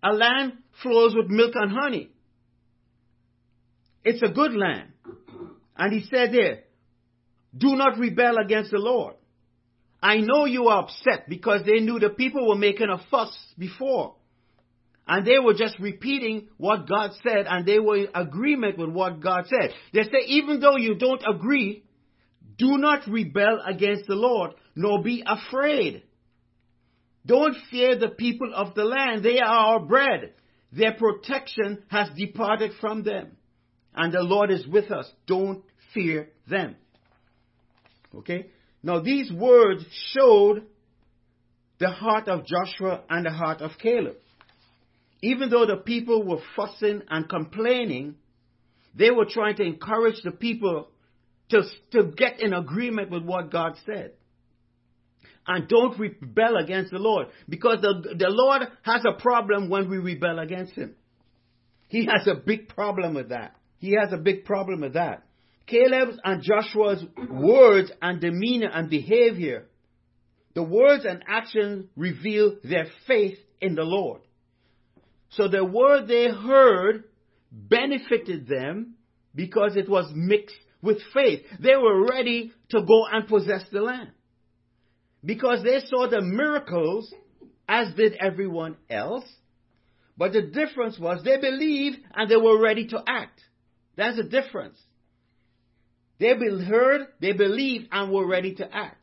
A 0.03 0.11
land 0.11 0.53
flows 0.83 1.15
with 1.15 1.27
milk 1.27 1.53
and 1.55 1.71
honey. 1.71 2.11
It's 4.03 4.21
a 4.21 4.31
good 4.31 4.53
land. 4.53 4.91
And 5.77 5.93
he 5.93 6.07
said 6.09 6.33
there, 6.33 6.63
do 7.57 7.75
not 7.75 7.97
rebel 7.97 8.37
against 8.37 8.71
the 8.71 8.77
Lord. 8.77 9.15
I 10.01 10.17
know 10.17 10.45
you 10.45 10.67
are 10.67 10.83
upset 10.83 11.27
because 11.27 11.61
they 11.65 11.79
knew 11.79 11.99
the 11.99 12.09
people 12.09 12.47
were 12.47 12.55
making 12.55 12.87
a 12.89 13.01
fuss 13.09 13.37
before. 13.57 14.15
And 15.11 15.25
they 15.25 15.39
were 15.39 15.55
just 15.55 15.79
repeating 15.79 16.49
what 16.57 16.87
God 16.87 17.13
said 17.23 17.47
and 17.49 17.65
they 17.65 17.79
were 17.79 17.97
in 17.97 18.07
agreement 18.13 18.77
with 18.77 18.91
what 18.91 19.19
God 19.19 19.45
said. 19.47 19.71
They 19.91 20.03
say, 20.03 20.27
even 20.27 20.59
though 20.59 20.77
you 20.77 20.93
don't 20.95 21.23
agree, 21.27 21.83
do 22.59 22.77
not 22.77 23.07
rebel 23.07 23.59
against 23.65 24.05
the 24.05 24.13
Lord, 24.13 24.51
nor 24.75 25.01
be 25.01 25.23
afraid. 25.25 26.03
Don't 27.25 27.55
fear 27.71 27.97
the 27.97 28.09
people 28.09 28.51
of 28.53 28.75
the 28.75 28.85
land. 28.85 29.23
They 29.23 29.39
are 29.39 29.47
our 29.47 29.79
bread. 29.79 30.33
Their 30.71 30.93
protection 30.93 31.79
has 31.87 32.09
departed 32.15 32.73
from 32.79 33.01
them. 33.01 33.31
And 33.95 34.13
the 34.13 34.21
Lord 34.21 34.51
is 34.51 34.67
with 34.67 34.91
us. 34.91 35.11
Don't 35.25 35.63
fear 35.91 36.29
them. 36.47 36.75
Okay? 38.13 38.51
Now 38.83 38.99
these 38.99 39.31
words 39.31 39.83
showed 40.13 40.67
the 41.79 41.89
heart 41.89 42.27
of 42.27 42.45
Joshua 42.45 43.01
and 43.09 43.25
the 43.25 43.31
heart 43.31 43.61
of 43.61 43.71
Caleb. 43.81 44.17
Even 45.21 45.49
though 45.49 45.65
the 45.65 45.77
people 45.77 46.23
were 46.23 46.41
fussing 46.55 47.01
and 47.09 47.27
complaining, 47.27 48.15
they 48.95 49.11
were 49.11 49.25
trying 49.29 49.55
to 49.57 49.63
encourage 49.63 50.21
the 50.23 50.31
people 50.31 50.89
to, 51.49 51.63
to 51.91 52.11
get 52.15 52.39
in 52.39 52.53
agreement 52.53 53.09
with 53.09 53.23
what 53.23 53.51
God 53.51 53.75
said. 53.85 54.13
And 55.45 55.67
don't 55.67 55.97
rebel 55.99 56.57
against 56.57 56.91
the 56.91 56.99
Lord. 56.99 57.27
Because 57.47 57.81
the, 57.81 58.15
the 58.17 58.29
Lord 58.29 58.61
has 58.83 59.03
a 59.05 59.19
problem 59.19 59.69
when 59.69 59.89
we 59.89 59.97
rebel 59.97 60.39
against 60.39 60.73
Him. 60.73 60.95
He 61.87 62.05
has 62.05 62.27
a 62.27 62.35
big 62.35 62.69
problem 62.69 63.15
with 63.15 63.29
that. 63.29 63.55
He 63.79 63.95
has 63.99 64.13
a 64.13 64.17
big 64.17 64.45
problem 64.45 64.81
with 64.81 64.93
that. 64.93 65.23
Caleb's 65.65 66.19
and 66.23 66.43
Joshua's 66.43 67.03
words 67.29 67.91
and 68.01 68.21
demeanor 68.21 68.69
and 68.71 68.89
behavior, 68.89 69.65
the 70.53 70.63
words 70.63 71.05
and 71.05 71.23
actions 71.27 71.87
reveal 71.95 72.57
their 72.63 72.87
faith 73.07 73.37
in 73.61 73.75
the 73.75 73.83
Lord. 73.83 74.21
So 75.31 75.47
the 75.47 75.63
word 75.63 76.07
they 76.07 76.29
heard 76.29 77.03
benefited 77.51 78.47
them 78.47 78.95
because 79.35 79.75
it 79.75 79.89
was 79.89 80.11
mixed 80.13 80.55
with 80.81 80.97
faith. 81.13 81.41
They 81.59 81.75
were 81.75 82.05
ready 82.05 82.51
to 82.69 82.81
go 82.81 83.05
and 83.05 83.27
possess 83.27 83.63
the 83.71 83.81
land. 83.81 84.11
Because 85.23 85.63
they 85.63 85.81
saw 85.85 86.09
the 86.09 86.21
miracles 86.21 87.13
as 87.67 87.93
did 87.95 88.15
everyone 88.15 88.77
else. 88.89 89.25
But 90.17 90.33
the 90.33 90.41
difference 90.41 90.97
was 90.99 91.23
they 91.23 91.37
believed 91.37 91.97
and 92.15 92.29
they 92.29 92.35
were 92.35 92.61
ready 92.61 92.87
to 92.87 93.03
act. 93.05 93.39
That's 93.95 94.17
the 94.17 94.23
difference. 94.23 94.77
They 96.19 96.33
heard, 96.33 97.07
they 97.21 97.31
believed, 97.31 97.87
and 97.91 98.11
were 98.11 98.27
ready 98.27 98.55
to 98.55 98.75
act. 98.75 98.98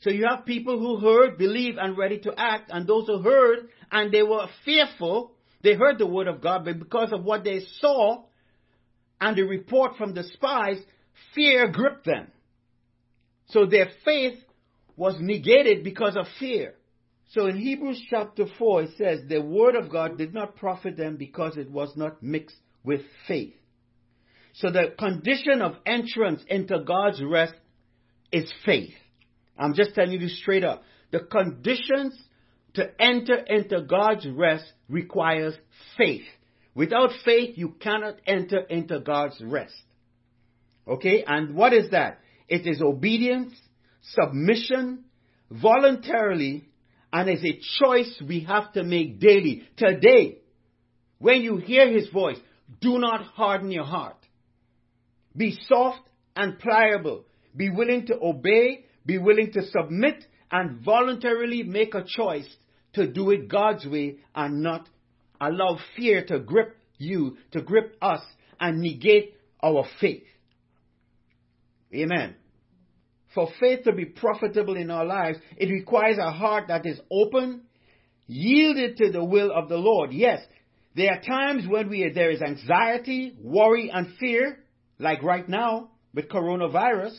So 0.00 0.10
you 0.10 0.26
have 0.28 0.46
people 0.46 0.78
who 0.78 0.98
heard, 0.98 1.36
believed, 1.36 1.78
and 1.78 1.96
ready 1.96 2.18
to 2.20 2.32
act, 2.36 2.70
and 2.72 2.86
those 2.86 3.06
who 3.06 3.22
heard 3.22 3.68
and 3.92 4.12
they 4.12 4.22
were 4.22 4.46
fearful. 4.64 5.32
They 5.62 5.74
heard 5.74 5.98
the 5.98 6.06
word 6.06 6.26
of 6.26 6.40
God, 6.40 6.64
but 6.64 6.78
because 6.78 7.12
of 7.12 7.24
what 7.24 7.44
they 7.44 7.60
saw 7.80 8.24
and 9.20 9.36
the 9.36 9.42
report 9.42 9.96
from 9.96 10.14
the 10.14 10.22
spies, 10.22 10.78
fear 11.34 11.68
gripped 11.68 12.06
them. 12.06 12.28
So 13.48 13.66
their 13.66 13.88
faith 14.04 14.38
was 14.96 15.16
negated 15.18 15.84
because 15.84 16.16
of 16.16 16.26
fear. 16.38 16.74
So 17.30 17.46
in 17.46 17.58
Hebrews 17.58 18.02
chapter 18.08 18.46
4, 18.58 18.82
it 18.82 18.90
says, 18.96 19.20
The 19.28 19.40
word 19.40 19.76
of 19.76 19.90
God 19.90 20.18
did 20.18 20.32
not 20.32 20.56
profit 20.56 20.96
them 20.96 21.16
because 21.16 21.56
it 21.56 21.70
was 21.70 21.92
not 21.96 22.22
mixed 22.22 22.56
with 22.82 23.02
faith. 23.28 23.54
So 24.54 24.70
the 24.70 24.94
condition 24.98 25.62
of 25.62 25.76
entrance 25.86 26.42
into 26.48 26.80
God's 26.80 27.22
rest 27.22 27.54
is 28.32 28.50
faith. 28.64 28.94
I'm 29.60 29.74
just 29.74 29.94
telling 29.94 30.12
you 30.12 30.18
this 30.18 30.38
straight 30.38 30.64
up. 30.64 30.82
The 31.12 31.20
conditions 31.20 32.18
to 32.74 32.90
enter 33.00 33.36
into 33.36 33.82
God's 33.82 34.26
rest 34.26 34.64
requires 34.88 35.54
faith. 35.96 36.24
Without 36.74 37.10
faith, 37.24 37.58
you 37.58 37.74
cannot 37.80 38.16
enter 38.26 38.60
into 38.60 39.00
God's 39.00 39.40
rest. 39.40 39.74
Okay? 40.88 41.24
And 41.26 41.54
what 41.54 41.72
is 41.72 41.90
that? 41.90 42.20
It 42.48 42.66
is 42.66 42.80
obedience, 42.80 43.52
submission, 44.02 45.04
voluntarily, 45.50 46.68
and 47.12 47.28
is 47.28 47.44
a 47.44 47.60
choice 47.82 48.22
we 48.26 48.44
have 48.44 48.72
to 48.72 48.82
make 48.82 49.20
daily. 49.20 49.64
Today, 49.76 50.38
when 51.18 51.42
you 51.42 51.58
hear 51.58 51.92
His 51.92 52.08
voice, 52.08 52.38
do 52.80 52.98
not 52.98 53.22
harden 53.22 53.70
your 53.70 53.84
heart. 53.84 54.16
Be 55.36 55.58
soft 55.68 56.00
and 56.36 56.58
pliable. 56.58 57.24
Be 57.54 57.68
willing 57.68 58.06
to 58.06 58.18
obey, 58.20 58.84
be 59.04 59.18
willing 59.18 59.52
to 59.52 59.62
submit, 59.70 60.24
and 60.50 60.80
voluntarily 60.84 61.62
make 61.62 61.94
a 61.94 62.04
choice 62.04 62.48
to 62.94 63.06
do 63.06 63.30
it 63.30 63.48
God's 63.48 63.86
way 63.86 64.16
and 64.34 64.62
not 64.62 64.88
allow 65.40 65.78
fear 65.96 66.24
to 66.26 66.40
grip 66.40 66.76
you, 66.98 67.36
to 67.52 67.62
grip 67.62 67.96
us, 68.02 68.20
and 68.58 68.80
negate 68.80 69.34
our 69.62 69.84
faith. 70.00 70.24
Amen. 71.94 72.34
For 73.34 73.48
faith 73.60 73.84
to 73.84 73.92
be 73.92 74.04
profitable 74.04 74.76
in 74.76 74.90
our 74.90 75.04
lives, 75.04 75.38
it 75.56 75.70
requires 75.70 76.18
a 76.18 76.32
heart 76.32 76.64
that 76.68 76.84
is 76.84 77.00
open, 77.10 77.62
yielded 78.26 78.96
to 78.98 79.12
the 79.12 79.24
will 79.24 79.50
of 79.52 79.68
the 79.68 79.76
Lord. 79.76 80.12
Yes, 80.12 80.40
there 80.96 81.12
are 81.12 81.20
times 81.20 81.64
when 81.68 81.88
we, 81.88 82.10
there 82.12 82.30
is 82.30 82.42
anxiety, 82.42 83.36
worry, 83.40 83.90
and 83.92 84.08
fear, 84.18 84.58
like 84.98 85.22
right 85.22 85.48
now 85.48 85.90
with 86.12 86.28
coronavirus. 86.28 87.16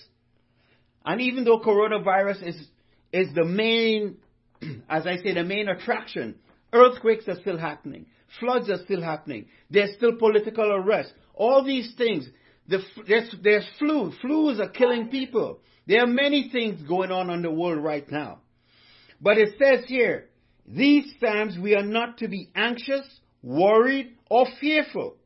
And 1.06 1.22
even 1.22 1.44
though 1.44 1.60
coronavirus 1.60 2.48
is, 2.48 2.68
is 3.12 3.34
the 3.34 3.46
main, 3.46 4.18
as 4.90 5.08
I 5.08 5.18
say, 5.18 5.34
the 5.34 5.44
main 5.44 5.68
attraction, 5.68 6.36
earthquakes 6.74 7.28
are 7.28 7.40
still 7.42 7.58
happening. 7.58 8.06
Floods 8.40 8.70
are 8.70 8.84
still 8.86 9.02
happening. 9.02 9.48
There's 9.70 9.96
still 9.96 10.16
political 10.18 10.72
arrest. 10.72 11.14
All 11.34 11.64
these 11.64 11.94
things. 11.98 12.28
The, 12.68 12.80
there's, 13.08 13.36
there's 13.44 13.68
flu. 13.80 14.14
Flus 14.24 14.60
are 14.60 14.70
killing 14.70 15.10
people. 15.10 15.60
There 15.88 16.04
are 16.04 16.08
many 16.08 16.50
things 16.52 16.82
going 16.88 17.12
on 17.12 17.30
in 17.30 17.42
the 17.42 17.52
world 17.52 17.84
right 17.84 18.10
now. 18.10 18.40
But 19.20 19.38
it 19.38 19.56
says 19.60 19.86
here, 19.88 20.30
these 20.68 21.12
times 21.22 21.58
we 21.62 21.76
are 21.76 21.84
not 21.84 22.20
to 22.20 22.28
be 22.28 22.50
anxious, 22.56 23.06
worried, 23.44 24.16
or 24.30 24.46
fearful. 24.60 25.18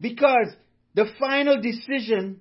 Because 0.00 0.48
the 0.94 1.06
final 1.18 1.60
decision 1.60 2.40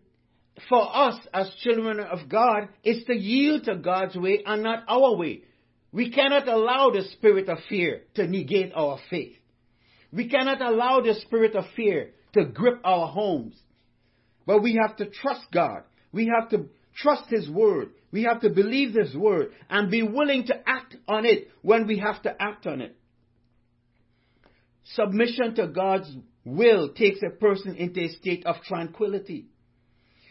for 0.69 0.95
us 0.95 1.15
as 1.33 1.53
children 1.61 1.99
of 1.99 2.29
God 2.29 2.69
is 2.83 3.03
to 3.05 3.13
yield 3.13 3.65
to 3.65 3.75
God's 3.75 4.15
way 4.15 4.41
and 4.45 4.63
not 4.63 4.83
our 4.87 5.15
way. 5.15 5.43
We 5.91 6.11
cannot 6.11 6.47
allow 6.47 6.89
the 6.89 7.03
spirit 7.13 7.49
of 7.49 7.57
fear 7.69 8.03
to 8.15 8.27
negate 8.27 8.71
our 8.75 8.99
faith. 9.09 9.37
We 10.11 10.29
cannot 10.29 10.61
allow 10.61 11.01
the 11.01 11.15
spirit 11.21 11.55
of 11.55 11.65
fear 11.75 12.11
to 12.33 12.45
grip 12.45 12.79
our 12.83 13.07
homes. 13.07 13.55
But 14.45 14.61
we 14.61 14.79
have 14.81 14.97
to 14.97 15.09
trust 15.09 15.45
God. 15.53 15.83
We 16.11 16.27
have 16.27 16.49
to 16.49 16.67
trust 16.95 17.29
His 17.29 17.49
word. 17.49 17.89
We 18.11 18.23
have 18.23 18.41
to 18.41 18.49
believe 18.49 18.93
His 18.93 19.15
word 19.15 19.51
and 19.69 19.91
be 19.91 20.03
willing 20.03 20.45
to 20.47 20.55
act 20.67 20.95
on 21.07 21.25
it 21.25 21.49
when 21.61 21.87
we 21.87 21.99
have 21.99 22.21
to 22.23 22.41
act 22.41 22.65
on 22.65 22.81
it. 22.81 22.95
Submission 24.93 25.55
to 25.55 25.67
God's 25.67 26.09
will 26.45 26.93
takes 26.93 27.19
a 27.25 27.29
person 27.29 27.75
into 27.75 28.01
a 28.01 28.09
state 28.09 28.45
of 28.45 28.57
tranquility 28.67 29.47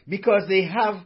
because 0.09 0.43
they 0.49 0.65
have 0.65 0.97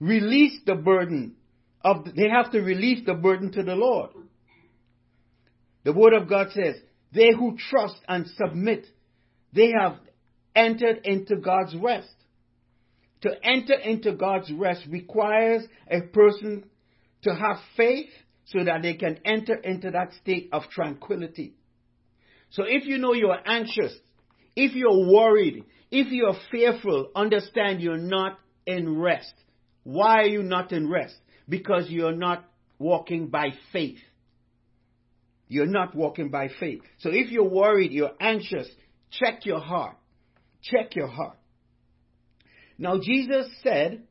released 0.00 0.66
the 0.66 0.74
burden 0.74 1.34
of 1.82 2.04
they 2.16 2.28
have 2.28 2.50
to 2.52 2.60
release 2.60 3.04
the 3.06 3.14
burden 3.14 3.52
to 3.52 3.62
the 3.62 3.74
Lord. 3.74 4.10
The 5.84 5.92
word 5.92 6.12
of 6.12 6.28
God 6.28 6.48
says, 6.52 6.76
they 7.12 7.30
who 7.32 7.56
trust 7.70 7.96
and 8.08 8.26
submit, 8.36 8.86
they 9.52 9.72
have 9.78 9.96
entered 10.54 11.00
into 11.04 11.36
God's 11.36 11.74
rest. 11.76 12.12
To 13.22 13.30
enter 13.42 13.74
into 13.74 14.12
God's 14.12 14.52
rest 14.52 14.82
requires 14.88 15.62
a 15.90 16.02
person 16.02 16.64
to 17.22 17.30
have 17.30 17.56
faith 17.76 18.10
so 18.46 18.64
that 18.64 18.82
they 18.82 18.94
can 18.94 19.18
enter 19.24 19.54
into 19.54 19.90
that 19.90 20.12
state 20.20 20.50
of 20.52 20.64
tranquility. 20.70 21.54
So 22.50 22.64
if 22.66 22.86
you 22.86 22.98
know 22.98 23.12
you 23.12 23.28
are 23.28 23.40
anxious, 23.44 23.92
if 24.56 24.74
you're 24.74 25.10
worried, 25.12 25.64
if 25.90 26.12
you're 26.12 26.36
fearful, 26.50 27.10
understand 27.14 27.80
you're 27.80 27.96
not 27.96 28.38
in 28.66 28.98
rest. 28.98 29.32
Why 29.84 30.18
are 30.22 30.26
you 30.26 30.42
not 30.42 30.72
in 30.72 30.90
rest? 30.90 31.16
Because 31.48 31.88
you're 31.88 32.14
not 32.14 32.44
walking 32.78 33.28
by 33.28 33.52
faith. 33.72 33.98
You're 35.48 35.66
not 35.66 35.94
walking 35.94 36.28
by 36.28 36.48
faith. 36.60 36.82
So 36.98 37.10
if 37.10 37.30
you're 37.30 37.48
worried, 37.48 37.92
you're 37.92 38.12
anxious, 38.20 38.68
check 39.10 39.46
your 39.46 39.60
heart. 39.60 39.96
Check 40.62 40.94
your 40.94 41.08
heart. 41.08 41.38
Now 42.76 42.98
Jesus 43.00 43.46
said 43.62 44.02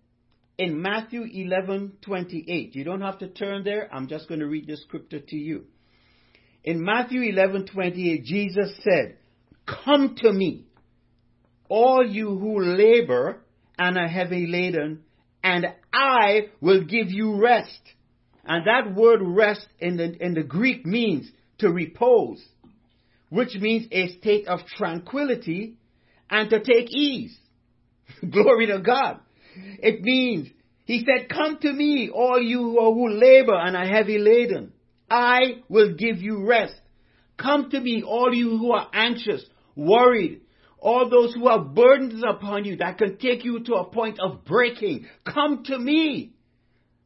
in 0.57 0.81
Matthew 0.81 1.21
11:28, 1.21 2.73
you 2.73 2.83
don't 2.83 3.01
have 3.01 3.19
to 3.19 3.27
turn 3.27 3.63
there, 3.63 3.93
I'm 3.93 4.07
just 4.07 4.27
going 4.27 4.39
to 4.39 4.47
read 4.47 4.67
the 4.67 4.77
scripture 4.77 5.19
to 5.19 5.35
you. 5.35 5.65
In 6.63 6.83
Matthew 6.83 7.21
11:28, 7.21 8.23
Jesus 8.23 8.75
said, 8.83 9.17
Come 9.65 10.15
to 10.17 10.33
me, 10.33 10.66
all 11.69 12.05
you 12.05 12.37
who 12.37 12.59
labor 12.59 13.41
and 13.77 13.97
are 13.97 14.07
heavy 14.07 14.47
laden, 14.47 15.03
and 15.43 15.65
I 15.93 16.49
will 16.61 16.83
give 16.83 17.09
you 17.09 17.39
rest. 17.41 17.79
And 18.45 18.65
that 18.65 18.95
word 18.95 19.19
rest 19.21 19.67
in 19.79 19.97
the, 19.97 20.15
in 20.23 20.33
the 20.33 20.43
Greek 20.43 20.85
means 20.85 21.29
to 21.59 21.69
repose, 21.69 22.43
which 23.29 23.55
means 23.55 23.87
a 23.91 24.09
state 24.19 24.47
of 24.47 24.59
tranquility 24.77 25.75
and 26.29 26.49
to 26.49 26.59
take 26.59 26.89
ease. 26.91 27.37
Glory 28.29 28.67
to 28.67 28.79
God. 28.79 29.19
It 29.79 30.01
means, 30.01 30.47
he 30.85 31.05
said, 31.05 31.29
come 31.29 31.57
to 31.61 31.73
me, 31.73 32.09
all 32.13 32.41
you 32.41 32.59
who 32.59 33.09
labor 33.09 33.55
and 33.55 33.75
are 33.75 33.85
heavy 33.85 34.17
laden. 34.17 34.71
I 35.09 35.61
will 35.69 35.95
give 35.95 36.17
you 36.17 36.45
rest. 36.45 36.75
Come 37.37 37.69
to 37.69 37.79
me, 37.79 38.03
all 38.03 38.33
you 38.33 38.57
who 38.57 38.71
are 38.71 38.87
anxious, 38.93 39.45
worried, 39.75 40.41
all 40.79 41.09
those 41.09 41.33
who 41.33 41.47
have 41.47 41.73
burdens 41.73 42.23
upon 42.27 42.65
you 42.65 42.77
that 42.77 42.97
can 42.97 43.17
take 43.17 43.43
you 43.43 43.63
to 43.63 43.75
a 43.75 43.85
point 43.85 44.19
of 44.19 44.45
breaking. 44.45 45.07
Come 45.25 45.63
to 45.65 45.77
me. 45.77 46.33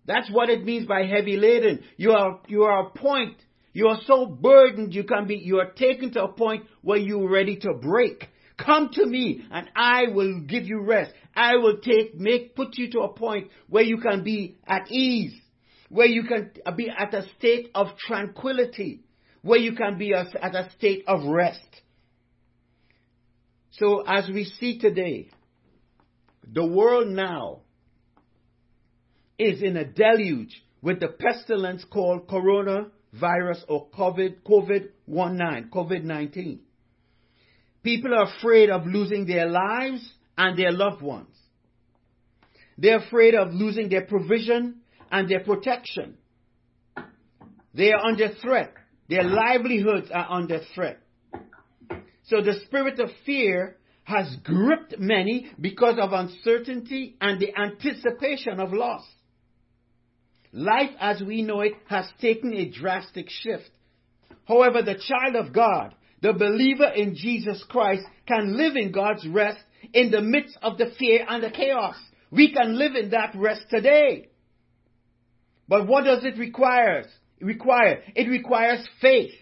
That's 0.06 0.30
what 0.32 0.50
it 0.50 0.66
means 0.66 0.88
by 0.88 1.06
heavy 1.06 1.38
laden. 1.38 1.84
You 1.98 2.12
are, 2.12 2.40
you 2.48 2.64
are 2.64 2.88
a 2.88 2.90
point. 2.90 3.38
You 3.74 3.88
are 3.88 4.00
so 4.06 4.26
burdened 4.26 4.94
you 4.94 5.04
can 5.06 5.28
be, 5.28 5.36
you 5.36 5.60
are 5.60 5.72
taken 5.72 6.12
to 6.14 6.24
a 6.24 6.34
point 6.34 6.66
where 6.82 6.98
you're 6.98 7.30
ready 7.30 7.56
to 7.58 7.74
break. 7.74 8.28
Come 8.58 8.90
to 8.94 9.06
me 9.06 9.46
and 9.50 9.70
I 9.76 10.08
will 10.14 10.42
give 10.42 10.66
you 10.66 10.82
rest. 10.82 11.14
I 11.36 11.56
will 11.56 11.78
take, 11.78 12.16
make, 12.16 12.56
put 12.56 12.78
you 12.78 12.92
to 12.92 13.02
a 13.02 13.14
point 13.14 13.50
where 13.70 13.84
you 13.84 13.98
can 14.00 14.24
be 14.24 14.58
at 14.68 14.92
ease, 14.92 15.34
where 15.90 16.08
you 16.08 16.24
can 16.24 16.52
be 16.76 16.90
at 16.90 17.14
a 17.14 17.26
state 17.38 17.70
of 17.74 17.88
tranquility, 17.98 19.02
where 19.42 19.60
you 19.60 19.74
can 19.74 19.98
be 19.98 20.14
at 20.14 20.56
a 20.56 20.70
state 20.78 21.06
of 21.08 21.24
rest. 21.26 21.81
So 23.72 24.04
as 24.06 24.28
we 24.28 24.46
see 24.46 24.80
today, 24.80 25.30
the 26.52 26.66
world 26.66 27.08
now 27.08 27.62
is 29.40 29.62
in 29.62 29.78
a 29.78 29.86
deluge 29.86 30.62
with 30.82 31.00
the 31.00 31.08
pestilence 31.08 31.86
called 31.86 32.28
coronavirus 32.28 33.64
or 33.68 33.88
COVID, 33.90 34.42
COVID-19, 34.46 35.70
COVID-19. 35.70 36.60
People 37.84 38.14
are 38.14 38.28
afraid 38.38 38.70
of 38.70 38.86
losing 38.86 39.26
their 39.26 39.48
lives 39.48 40.08
and 40.38 40.58
their 40.58 40.72
loved 40.72 41.02
ones. 41.02 41.36
They're 42.78 43.00
afraid 43.00 43.36
of 43.36 43.54
losing 43.54 43.90
their 43.90 44.06
provision 44.06 44.82
and 45.12 45.30
their 45.30 45.42
protection. 45.42 46.18
They 47.74 47.92
are 47.92 48.06
under 48.06 48.30
threat. 48.42 48.74
Their 49.08 49.24
livelihoods 49.24 50.10
are 50.12 50.28
under 50.30 50.60
threat. 50.76 51.00
So 52.32 52.42
the 52.42 52.62
spirit 52.66 52.98
of 53.02 53.10
fear 53.26 53.76
has 54.06 54.34
gripped 54.46 54.98
many 54.98 55.52
because 55.60 56.00
of 56.00 56.14
uncertainty 56.14 57.18
and 57.20 57.42
the 57.42 57.54
anticipation 57.60 58.58
of 58.62 58.72
loss. 58.72 59.04
Life 60.54 60.92
as 60.98 61.22
we 61.22 61.42
know 61.42 61.60
it 61.60 61.74
has 61.88 62.06
taken 62.22 62.54
a 62.54 62.70
drastic 62.70 63.28
shift. 63.30 63.70
However, 64.46 64.82
the 64.82 64.96
child 64.96 65.36
of 65.36 65.54
God, 65.54 65.94
the 66.22 66.32
believer 66.32 66.88
in 66.96 67.16
Jesus 67.16 67.66
Christ, 67.68 68.04
can 68.26 68.56
live 68.56 68.78
in 68.78 68.94
God's 68.94 69.28
rest 69.28 69.60
in 69.94 70.10
the 70.10 70.22
midst 70.22 70.58
of 70.62 70.78
the 70.78 70.94
fear 70.98 71.26
and 71.28 71.44
the 71.44 71.52
chaos. 71.52 71.98
We 72.32 72.54
can 72.54 72.78
live 72.80 72.96
in 72.96 73.10
that 73.10 73.34
rest 73.36 73.64
today. 73.70 74.30
But 75.68 75.86
what 75.86 76.06
does 76.06 76.24
it 76.24 76.38
require? 76.38 77.00
It 77.40 77.46
require? 77.46 78.04
It 78.16 78.30
requires 78.30 78.88
faith. 79.02 79.34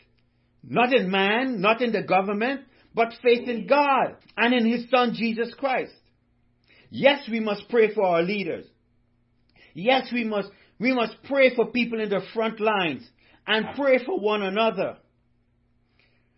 Not 0.64 0.92
in 0.92 1.12
man, 1.12 1.62
not 1.62 1.84
in 1.84 1.92
the 1.92 2.02
government, 2.02 2.62
but 3.00 3.14
faith 3.24 3.48
in 3.48 3.66
God 3.66 4.18
and 4.36 4.54
in 4.54 4.70
His 4.70 4.90
Son 4.92 5.14
Jesus 5.16 5.54
Christ. 5.58 5.94
Yes, 6.90 7.22
we 7.32 7.40
must 7.40 7.70
pray 7.70 7.94
for 7.94 8.04
our 8.04 8.22
leaders. 8.22 8.66
Yes, 9.74 10.10
we 10.12 10.26
must, 10.26 10.50
we 10.82 10.94
must 10.94 11.14
pray 11.24 11.56
for 11.56 11.72
people 11.72 12.02
in 12.02 12.10
the 12.10 12.20
front 12.34 12.60
lines 12.60 13.08
and 13.48 13.68
pray 13.78 14.04
for 14.06 14.20
one 14.20 14.42
another. 14.42 14.98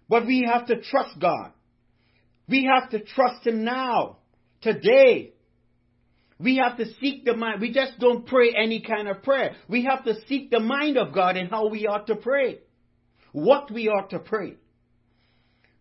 But 0.07 0.27
we 0.27 0.47
have 0.53 0.67
to 0.67 0.83
trust 0.83 1.19
God. 1.19 1.51
We 2.47 2.69
have 2.71 2.91
to 2.91 2.99
trust 2.99 3.47
Him 3.47 3.63
now, 3.63 4.17
today. 4.61 5.33
We 6.37 6.57
have 6.57 6.77
to 6.77 6.85
seek 7.01 7.25
the 7.25 7.35
mind. 7.35 7.61
We 7.61 7.73
just 7.73 7.97
don't 7.97 8.27
pray 8.27 8.53
any 8.55 8.81
kind 8.81 9.07
of 9.07 9.23
prayer. 9.23 9.55
We 9.67 9.85
have 9.85 10.03
to 10.05 10.13
seek 10.27 10.51
the 10.51 10.59
mind 10.59 10.99
of 10.99 11.11
God 11.11 11.37
and 11.37 11.49
how 11.49 11.69
we 11.69 11.87
ought 11.87 12.05
to 12.05 12.15
pray. 12.17 12.59
What 13.31 13.71
we 13.71 13.87
ought 13.87 14.11
to 14.11 14.19
pray. 14.19 14.57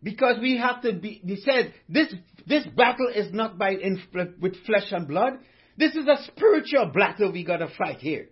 Because 0.02 0.36
we 0.40 0.56
have 0.56 0.82
to 0.82 0.94
be, 0.94 1.20
he 1.24 1.36
said, 1.36 1.74
this, 1.88 2.12
this 2.46 2.66
battle 2.74 3.08
is 3.14 3.32
not 3.32 3.58
by, 3.58 3.72
in, 3.72 4.02
with 4.40 4.56
flesh 4.64 4.90
and 4.92 5.06
blood. 5.06 5.34
This 5.76 5.94
is 5.94 6.06
a 6.06 6.24
spiritual 6.24 6.86
battle 6.94 7.32
we 7.32 7.44
gotta 7.44 7.68
fight 7.76 7.98
here. 7.98 8.28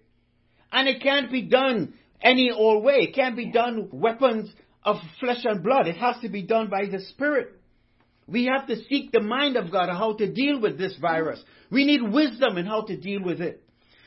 And 0.72 0.88
it 0.88 1.02
can't 1.02 1.30
be 1.30 1.42
done 1.42 1.94
any 2.22 2.50
old 2.50 2.84
way. 2.84 2.96
It 3.00 3.14
can't 3.14 3.36
be 3.36 3.50
done 3.50 3.88
weapons 3.92 4.50
of 4.82 4.96
flesh 5.20 5.44
and 5.44 5.62
blood. 5.62 5.86
It 5.86 5.96
has 5.96 6.16
to 6.22 6.28
be 6.28 6.42
done 6.42 6.68
by 6.68 6.86
the 6.90 7.00
Spirit. 7.10 7.54
We 8.26 8.46
have 8.46 8.66
to 8.68 8.76
seek 8.84 9.12
the 9.12 9.20
mind 9.20 9.56
of 9.56 9.70
God 9.70 9.88
how 9.88 10.14
to 10.14 10.30
deal 10.30 10.60
with 10.60 10.78
this 10.78 10.96
virus. 11.00 11.42
We 11.70 11.84
need 11.84 12.02
wisdom 12.02 12.58
in 12.58 12.66
how 12.66 12.82
to 12.82 12.96
deal 12.96 13.22
with 13.22 13.40
it. 13.40 13.62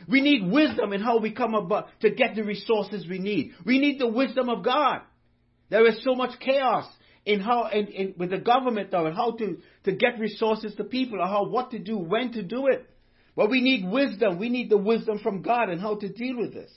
We 0.08 0.22
need 0.22 0.52
wisdom 0.52 0.94
in 0.94 1.02
how 1.02 1.20
we 1.20 1.32
come 1.32 1.54
about 1.54 1.88
to 2.02 2.12
get 2.12 2.36
the 2.36 2.44
resources 2.44 3.08
we 3.08 3.20
need. 3.20 3.54
We 3.66 3.80
need 3.80 4.00
the 4.00 4.08
wisdom 4.08 4.50
of 4.50 4.64
God. 4.64 5.02
There 5.70 5.88
is 5.88 6.04
so 6.04 6.16
much 6.16 6.40
chaos 6.40 6.86
in 7.26 7.40
how 7.40 7.68
in, 7.68 7.88
in, 7.88 8.14
with 8.18 8.32
the 8.32 8.38
government 8.38 8.92
though 8.92 9.06
and 9.06 9.16
how 9.16 9.32
to, 9.32 9.58
to 9.84 9.92
get 9.92 10.20
resources 10.20 10.74
to 10.76 10.84
people 10.84 11.22
or 11.22 11.28
how 11.28 11.46
what 11.46 11.72
to 11.72 11.80
do, 11.80 11.98
when 11.98 12.34
to 12.34 12.44
do 12.44 12.68
it. 12.68 12.88
But 13.36 13.50
we 13.50 13.62
need 13.62 13.90
wisdom. 13.90 14.40
We 14.40 14.50
need 14.50 14.70
the 14.70 14.78
wisdom 14.78 15.20
from 15.20 15.42
God 15.42 15.70
and 15.70 15.80
how 15.80 15.96
to 15.96 16.10
deal 16.10 16.38
with 16.38 16.54
this. 16.54 16.72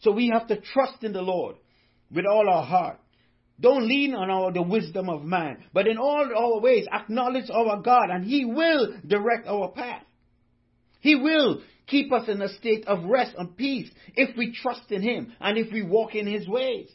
So 0.00 0.10
we 0.12 0.30
have 0.32 0.48
to 0.48 0.60
trust 0.60 1.04
in 1.04 1.12
the 1.12 1.22
Lord 1.22 1.56
with 2.10 2.24
all 2.26 2.48
our 2.48 2.64
heart. 2.64 2.98
Don't 3.60 3.86
lean 3.86 4.14
on 4.14 4.30
our, 4.30 4.52
the 4.52 4.62
wisdom 4.62 5.10
of 5.10 5.22
man, 5.22 5.64
but 5.74 5.86
in 5.86 5.98
all 5.98 6.26
our 6.34 6.60
ways 6.60 6.86
acknowledge 6.90 7.50
our 7.50 7.82
God 7.82 8.08
and 8.10 8.24
He 8.24 8.46
will 8.46 8.94
direct 9.06 9.46
our 9.46 9.70
path. 9.70 10.02
He 11.00 11.14
will 11.14 11.60
keep 11.86 12.10
us 12.12 12.28
in 12.28 12.40
a 12.40 12.48
state 12.48 12.86
of 12.86 13.04
rest 13.04 13.34
and 13.36 13.54
peace 13.56 13.90
if 14.14 14.36
we 14.36 14.54
trust 14.54 14.90
in 14.90 15.02
Him 15.02 15.32
and 15.40 15.58
if 15.58 15.70
we 15.72 15.82
walk 15.82 16.14
in 16.14 16.26
His 16.26 16.48
ways. 16.48 16.88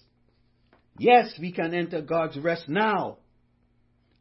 Yes, 0.98 1.34
we 1.40 1.52
can 1.52 1.74
enter 1.74 2.02
God's 2.02 2.38
rest 2.38 2.70
now 2.70 3.18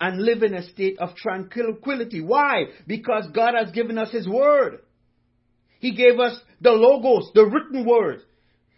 and 0.01 0.21
live 0.21 0.43
in 0.43 0.55
a 0.55 0.69
state 0.71 0.99
of 0.99 1.15
tranquility. 1.15 2.21
Why? 2.21 2.65
Because 2.87 3.29
God 3.33 3.55
has 3.59 3.71
given 3.73 3.97
us 3.97 4.11
His 4.11 4.29
Word. 4.29 4.81
He 5.79 5.95
gave 5.95 6.19
us 6.19 6.39
the 6.61 6.73
Logos, 6.73 7.31
the 7.35 7.45
written 7.45 7.87
Word. 7.87 8.23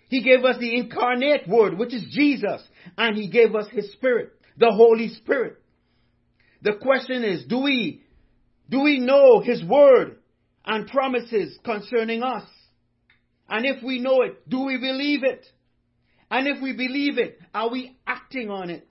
He 0.08 0.22
gave 0.22 0.44
us 0.44 0.58
the 0.58 0.76
incarnate 0.76 1.48
Word, 1.48 1.78
which 1.78 1.94
is 1.94 2.04
Jesus. 2.10 2.62
And 2.98 3.16
He 3.16 3.28
gave 3.28 3.54
us 3.54 3.66
His 3.70 3.90
Spirit, 3.92 4.32
the 4.58 4.70
Holy 4.70 5.08
Spirit. 5.08 5.62
The 6.62 6.74
question 6.74 7.24
is, 7.24 7.44
do 7.46 7.60
we, 7.60 8.02
do 8.68 8.82
we 8.82 8.98
know 8.98 9.40
His 9.40 9.64
Word 9.64 10.18
and 10.64 10.86
promises 10.86 11.58
concerning 11.64 12.22
us? 12.22 12.48
And 13.48 13.64
if 13.64 13.82
we 13.82 14.00
know 14.00 14.22
it, 14.22 14.48
do 14.48 14.64
we 14.64 14.76
believe 14.76 15.22
it? 15.24 15.46
And 16.30 16.48
if 16.48 16.62
we 16.62 16.72
believe 16.72 17.18
it, 17.18 17.38
are 17.54 17.70
we 17.70 17.96
acting 18.06 18.50
on 18.50 18.70
it? 18.70 18.86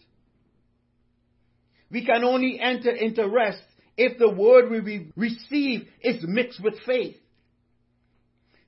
We 1.92 2.06
can 2.06 2.24
only 2.24 2.60
enter 2.60 2.92
into 2.92 3.28
rest 3.28 3.64
if 3.98 4.18
the 4.18 4.30
word 4.30 4.70
we 4.70 5.12
receive 5.16 5.88
is 6.02 6.24
mixed 6.24 6.64
with 6.64 6.76
faith. 6.86 7.16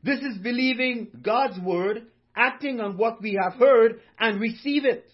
This 0.04 0.20
is 0.20 0.38
believing 0.38 1.08
God's 1.22 1.60
word, 1.60 2.04
acting 2.36 2.80
on 2.80 2.98
what 2.98 3.22
we 3.22 3.38
have 3.42 3.60
heard, 3.60 4.00
and 4.20 4.40
receive 4.40 4.86
it. 4.86 5.06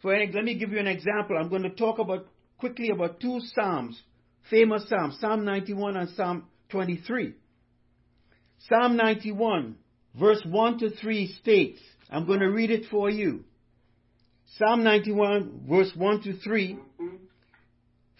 For 0.00 0.16
let 0.16 0.44
me 0.44 0.58
give 0.58 0.72
you 0.72 0.78
an 0.78 0.88
example. 0.88 1.36
I'm 1.38 1.48
going 1.48 1.62
to 1.62 1.70
talk 1.70 1.98
about 1.98 2.26
quickly 2.58 2.90
about 2.90 3.20
two 3.20 3.38
psalms, 3.54 4.00
famous 4.50 4.88
psalms, 4.88 5.18
Psalm 5.20 5.44
91 5.44 5.96
and 5.96 6.08
Psalm 6.10 6.44
23. 6.70 7.34
Psalm 8.68 8.96
91 8.96 9.76
verse 10.18 10.42
1 10.44 10.78
to 10.78 10.90
3 10.90 11.34
states, 11.40 11.80
I'm 12.10 12.26
going 12.26 12.40
to 12.40 12.50
read 12.50 12.70
it 12.70 12.86
for 12.90 13.08
you. 13.08 13.44
Psalm 14.58 14.84
91, 14.84 15.66
verse 15.68 15.90
1 15.94 16.22
to 16.22 16.36
3, 16.38 16.78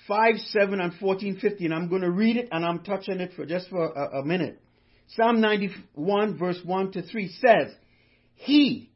5, 0.08 0.34
7, 0.38 0.80
and 0.80 0.94
14, 0.94 1.38
15. 1.38 1.72
I'm 1.72 1.88
going 1.88 2.02
to 2.02 2.10
read 2.10 2.36
it 2.36 2.48
and 2.50 2.64
I'm 2.64 2.82
touching 2.82 3.20
it 3.20 3.32
for 3.34 3.44
just 3.44 3.68
for 3.68 3.84
a, 3.84 4.20
a 4.20 4.24
minute. 4.24 4.60
Psalm 5.08 5.40
91, 5.40 6.38
verse 6.38 6.58
1 6.64 6.92
to 6.92 7.02
3 7.02 7.28
says, 7.28 7.74
He 8.34 8.90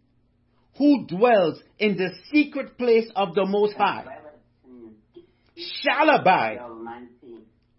who 0.79 1.07
dwells 1.07 1.61
in 1.79 1.97
the 1.97 2.11
secret 2.33 2.79
place 2.79 3.09
of 3.15 3.35
the 3.35 3.45
Most 3.45 3.75
High 3.75 4.05
shall 5.57 6.11
abide 6.11 6.59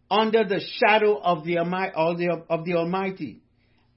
under 0.09 0.43
the 0.43 0.61
shadow 0.79 1.19
of 1.19 1.45
the, 1.45 1.59
of 1.59 2.17
the, 2.17 2.43
of 2.49 2.65
the 2.65 2.73
Almighty. 2.73 3.41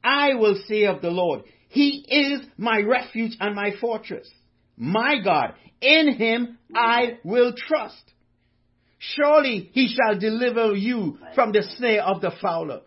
I 0.03 0.35
will 0.35 0.61
say 0.67 0.85
of 0.85 1.03
the 1.03 1.11
Lord, 1.11 1.43
He 1.69 2.05
is 2.09 2.41
my 2.57 2.81
refuge 2.81 3.37
and 3.41 3.55
my 3.55 3.73
fortress. 3.81 4.29
My 4.77 5.17
God, 5.23 5.55
in 5.81 6.15
Him 6.15 6.59
I 6.75 7.19
will 7.25 7.53
trust. 7.55 8.03
Surely 9.01 9.71
he 9.73 9.89
shall 9.89 10.19
deliver 10.19 10.75
you 10.75 11.19
from 11.35 11.53
the 11.53 11.63
snare 11.77 12.03
of 12.03 12.21
the 12.21 12.33
fowler. 12.43 12.83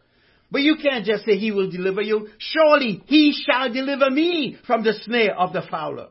But 0.51 0.61
you 0.61 0.75
can't 0.79 1.05
just 1.05 1.25
say 1.25 1.37
he 1.37 1.51
will 1.51 1.71
deliver 1.71 2.03
you. 2.03 2.29
Surely 2.37 3.01
he 3.07 3.33
shall 3.33 3.73
deliver 3.73 4.11
me 4.11 4.55
from 4.67 4.83
the 4.83 4.93
snare 4.93 5.35
of 5.35 5.53
the 5.53 5.63
fowler. 5.71 6.09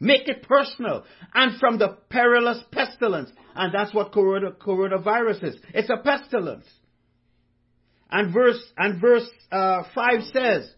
Make 0.00 0.26
it 0.26 0.42
personal. 0.42 1.04
And 1.32 1.60
from 1.60 1.78
the 1.78 1.96
perilous 2.10 2.60
pestilence. 2.72 3.30
And 3.54 3.72
that's 3.72 3.94
what 3.94 4.10
corona, 4.10 4.50
coronavirus 4.50 5.44
is. 5.44 5.56
It's 5.72 5.88
a 5.88 6.02
pestilence. 6.02 6.66
And 8.10 8.32
verse, 8.32 8.62
and 8.76 9.00
verse 9.00 9.28
uh, 9.50 9.82
5 9.94 10.22
says, 10.32 10.70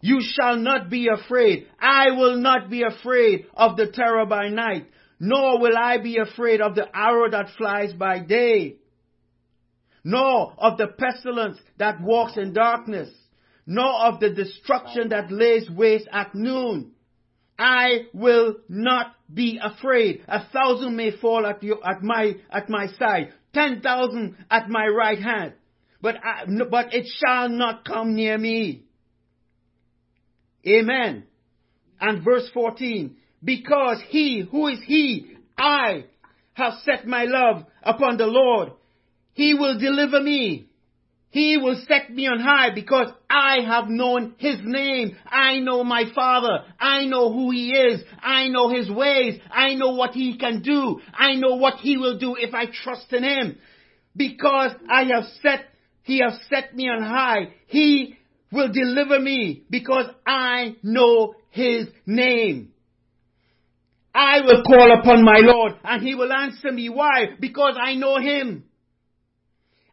You 0.00 0.20
shall 0.22 0.56
not 0.56 0.90
be 0.90 1.08
afraid. 1.08 1.66
I 1.80 2.12
will 2.12 2.36
not 2.36 2.70
be 2.70 2.82
afraid 2.82 3.46
of 3.54 3.76
the 3.76 3.88
terror 3.88 4.26
by 4.26 4.48
night, 4.48 4.86
nor 5.20 5.60
will 5.60 5.76
I 5.76 5.98
be 5.98 6.18
afraid 6.18 6.60
of 6.60 6.74
the 6.74 6.86
arrow 6.94 7.30
that 7.30 7.50
flies 7.56 7.92
by 7.92 8.20
day, 8.20 8.76
nor 10.04 10.54
of 10.58 10.78
the 10.78 10.86
pestilence 10.86 11.58
that 11.78 12.00
walks 12.00 12.36
in 12.36 12.52
darkness, 12.52 13.10
nor 13.66 14.06
of 14.06 14.20
the 14.20 14.30
destruction 14.30 15.10
that 15.10 15.30
lays 15.30 15.68
waste 15.68 16.08
at 16.12 16.34
noon. 16.34 16.92
I 17.58 18.06
will 18.14 18.56
not 18.68 19.14
be 19.32 19.58
afraid. 19.60 20.22
A 20.28 20.46
thousand 20.52 20.96
may 20.96 21.10
fall 21.10 21.44
at, 21.44 21.62
you, 21.62 21.78
at 21.84 22.02
my 22.02 22.34
at 22.50 22.70
my 22.70 22.86
side, 22.98 23.32
ten 23.52 23.80
thousand 23.80 24.36
at 24.48 24.68
my 24.68 24.86
right 24.86 25.18
hand, 25.18 25.54
but 26.00 26.16
I, 26.16 26.44
but 26.70 26.94
it 26.94 27.06
shall 27.06 27.48
not 27.48 27.84
come 27.84 28.14
near 28.14 28.38
me. 28.38 28.84
Amen. 30.66 31.24
And 32.00 32.24
verse 32.24 32.48
14, 32.52 33.16
because 33.42 33.98
he, 34.08 34.46
who 34.50 34.68
is 34.68 34.78
he? 34.86 35.36
I 35.56 36.04
have 36.54 36.74
set 36.84 37.06
my 37.06 37.24
love 37.24 37.64
upon 37.82 38.16
the 38.16 38.26
Lord. 38.26 38.72
He 39.32 39.54
will 39.54 39.78
deliver 39.78 40.20
me. 40.20 40.68
He 41.30 41.58
will 41.58 41.80
set 41.86 42.10
me 42.10 42.26
on 42.26 42.40
high 42.40 42.74
because 42.74 43.12
I 43.28 43.58
have 43.60 43.88
known 43.88 44.34
His 44.38 44.58
name. 44.62 45.16
I 45.26 45.58
know 45.58 45.84
my 45.84 46.04
Father. 46.14 46.64
I 46.80 47.04
know 47.04 47.32
who 47.32 47.50
He 47.50 47.70
is. 47.70 48.02
I 48.22 48.48
know 48.48 48.70
His 48.70 48.90
ways. 48.90 49.38
I 49.50 49.74
know 49.74 49.90
what 49.90 50.12
He 50.12 50.38
can 50.38 50.62
do. 50.62 51.00
I 51.12 51.34
know 51.34 51.56
what 51.56 51.80
He 51.80 51.98
will 51.98 52.18
do 52.18 52.34
if 52.36 52.54
I 52.54 52.64
trust 52.66 53.12
in 53.12 53.24
Him. 53.24 53.58
Because 54.16 54.72
I 54.90 55.04
have 55.14 55.24
set, 55.42 55.66
He 56.08 56.20
has 56.20 56.40
set 56.48 56.74
me 56.74 56.88
on 56.88 57.02
high. 57.02 57.52
He 57.66 58.16
will 58.50 58.72
deliver 58.72 59.18
me 59.18 59.64
because 59.68 60.06
I 60.26 60.76
know 60.82 61.34
His 61.50 61.86
name. 62.06 62.72
I 64.14 64.40
will 64.40 64.62
call 64.62 64.98
upon 64.98 65.22
my 65.22 65.40
Lord 65.40 65.74
and 65.84 66.02
he 66.02 66.14
will 66.14 66.32
answer 66.32 66.72
me. 66.72 66.88
Why? 66.88 67.36
Because 67.38 67.76
I 67.78 67.94
know 67.94 68.18
him. 68.18 68.64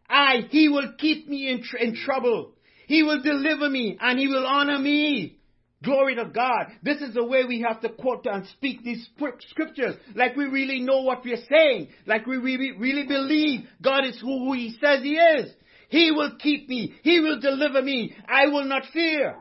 I, 0.10 0.47
he 0.49 0.69
will 0.69 0.93
keep 0.97 1.28
me 1.28 1.51
in, 1.51 1.62
tr- 1.62 1.78
in 1.78 1.95
trouble. 1.95 2.54
He 2.88 3.04
will 3.04 3.21
deliver 3.21 3.69
me 3.69 3.97
and 3.99 4.17
he 4.17 4.28
will 4.28 4.47
honor 4.47 4.80
me. 4.80 5.38
Glory 5.84 6.15
to 6.15 6.25
God. 6.25 6.67
This 6.82 7.01
is 7.01 7.13
the 7.13 7.25
way 7.25 7.43
we 7.43 7.65
have 7.67 7.82
to 7.82 7.89
quote 7.89 8.25
and 8.25 8.47
speak 8.47 8.84
these 8.84 9.08
scriptures. 9.49 9.95
Like 10.15 10.36
we 10.36 10.45
really 10.45 10.80
know 10.80 11.01
what 11.01 11.25
we're 11.25 11.45
saying. 11.49 11.89
Like 12.08 12.25
we 12.25 12.38
really, 12.38 12.71
really 12.71 13.06
believe 13.06 13.67
God 13.84 14.06
is 14.06 14.19
who 14.19 14.54
he 14.54 14.75
says 14.82 15.04
he 15.04 15.17
is. 15.17 15.51
He 15.89 16.12
will 16.12 16.38
keep 16.39 16.67
me. 16.69 16.93
He 17.04 17.19
will 17.19 17.39
deliver 17.39 17.82
me. 17.82 18.15
I 18.28 18.48
will 18.48 18.65
not 18.65 18.84
fear. 18.91 19.36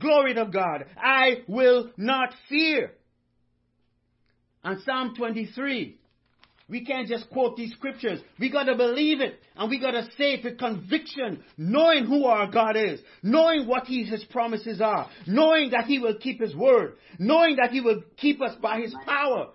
Glory 0.00 0.34
to 0.34 0.46
God. 0.46 0.86
I 0.96 1.42
will 1.46 1.90
not 1.96 2.34
fear. 2.48 2.92
And 4.64 4.80
Psalm 4.82 5.14
23. 5.16 5.98
We 6.68 6.84
can't 6.86 7.06
just 7.06 7.28
quote 7.28 7.56
these 7.56 7.72
scriptures. 7.72 8.20
We 8.40 8.50
gotta 8.50 8.74
believe 8.74 9.20
it. 9.20 9.38
And 9.56 9.68
we 9.68 9.78
gotta 9.78 10.04
say 10.16 10.34
it 10.34 10.44
with 10.44 10.58
conviction, 10.58 11.44
knowing 11.58 12.06
who 12.06 12.24
our 12.24 12.50
God 12.50 12.76
is, 12.76 12.98
knowing 13.22 13.66
what 13.66 13.86
he, 13.86 14.04
His 14.04 14.24
promises 14.24 14.80
are, 14.80 15.10
knowing 15.26 15.70
that 15.70 15.84
He 15.84 15.98
will 15.98 16.16
keep 16.16 16.40
His 16.40 16.56
word, 16.56 16.94
knowing 17.18 17.56
that 17.56 17.72
He 17.72 17.82
will 17.82 18.02
keep 18.16 18.40
us 18.40 18.56
by 18.62 18.80
His 18.80 18.94
power. 19.06 19.48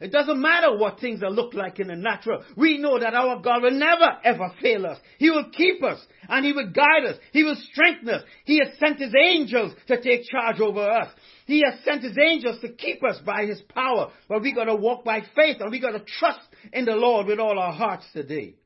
It 0.00 0.10
doesn't 0.10 0.40
matter 0.40 0.76
what 0.76 0.98
things 0.98 1.20
look 1.22 1.54
like 1.54 1.78
in 1.78 1.86
the 1.86 1.94
natural. 1.94 2.42
We 2.56 2.78
know 2.78 2.98
that 2.98 3.14
our 3.14 3.40
God 3.40 3.62
will 3.62 3.70
never 3.70 4.18
ever 4.24 4.52
fail 4.60 4.86
us. 4.86 4.98
He 5.18 5.30
will 5.30 5.50
keep 5.52 5.84
us 5.84 6.04
and 6.28 6.44
He 6.44 6.52
will 6.52 6.70
guide 6.72 7.04
us. 7.06 7.16
He 7.32 7.44
will 7.44 7.56
strengthen 7.70 8.08
us. 8.08 8.22
He 8.44 8.58
has 8.58 8.76
sent 8.78 8.98
His 8.98 9.14
angels 9.14 9.72
to 9.86 10.00
take 10.02 10.24
charge 10.28 10.60
over 10.60 10.80
us. 10.80 11.08
He 11.46 11.62
has 11.64 11.82
sent 11.84 12.02
His 12.02 12.18
angels 12.18 12.60
to 12.62 12.72
keep 12.72 13.04
us 13.04 13.20
by 13.24 13.46
His 13.46 13.62
power. 13.62 14.10
But 14.28 14.42
we 14.42 14.52
gotta 14.52 14.74
walk 14.74 15.04
by 15.04 15.20
faith 15.36 15.58
and 15.60 15.70
we 15.70 15.80
gotta 15.80 16.04
trust 16.18 16.40
in 16.72 16.86
the 16.86 16.96
Lord 16.96 17.28
with 17.28 17.38
all 17.38 17.58
our 17.58 17.72
hearts 17.72 18.04
today. 18.12 18.56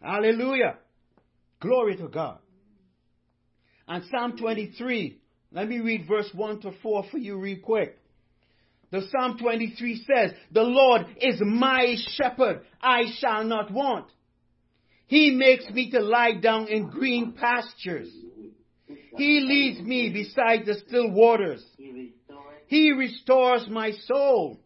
Hallelujah. 0.00 0.76
Glory 1.60 1.96
to 1.96 2.06
God. 2.06 2.38
And 3.88 4.04
Psalm 4.10 4.36
23, 4.36 5.18
let 5.50 5.68
me 5.68 5.80
read 5.80 6.06
verse 6.06 6.30
1 6.32 6.60
to 6.60 6.72
4 6.82 7.04
for 7.10 7.18
you 7.18 7.36
real 7.38 7.58
quick. 7.58 7.98
The 8.90 9.02
Psalm 9.10 9.38
23 9.38 10.04
says, 10.06 10.32
The 10.50 10.62
Lord 10.62 11.06
is 11.20 11.40
my 11.40 11.96
shepherd, 12.12 12.62
I 12.80 13.04
shall 13.18 13.44
not 13.44 13.70
want. 13.70 14.06
He 15.06 15.30
makes 15.30 15.68
me 15.70 15.90
to 15.90 16.00
lie 16.00 16.34
down 16.40 16.68
in 16.68 16.88
green 16.88 17.32
pastures. 17.32 18.08
He 19.16 19.40
leads 19.40 19.80
me 19.80 20.10
beside 20.10 20.64
the 20.64 20.74
still 20.86 21.10
waters. 21.10 21.64
He 22.66 22.92
restores 22.92 23.66
my 23.68 23.92
soul. 24.06 24.60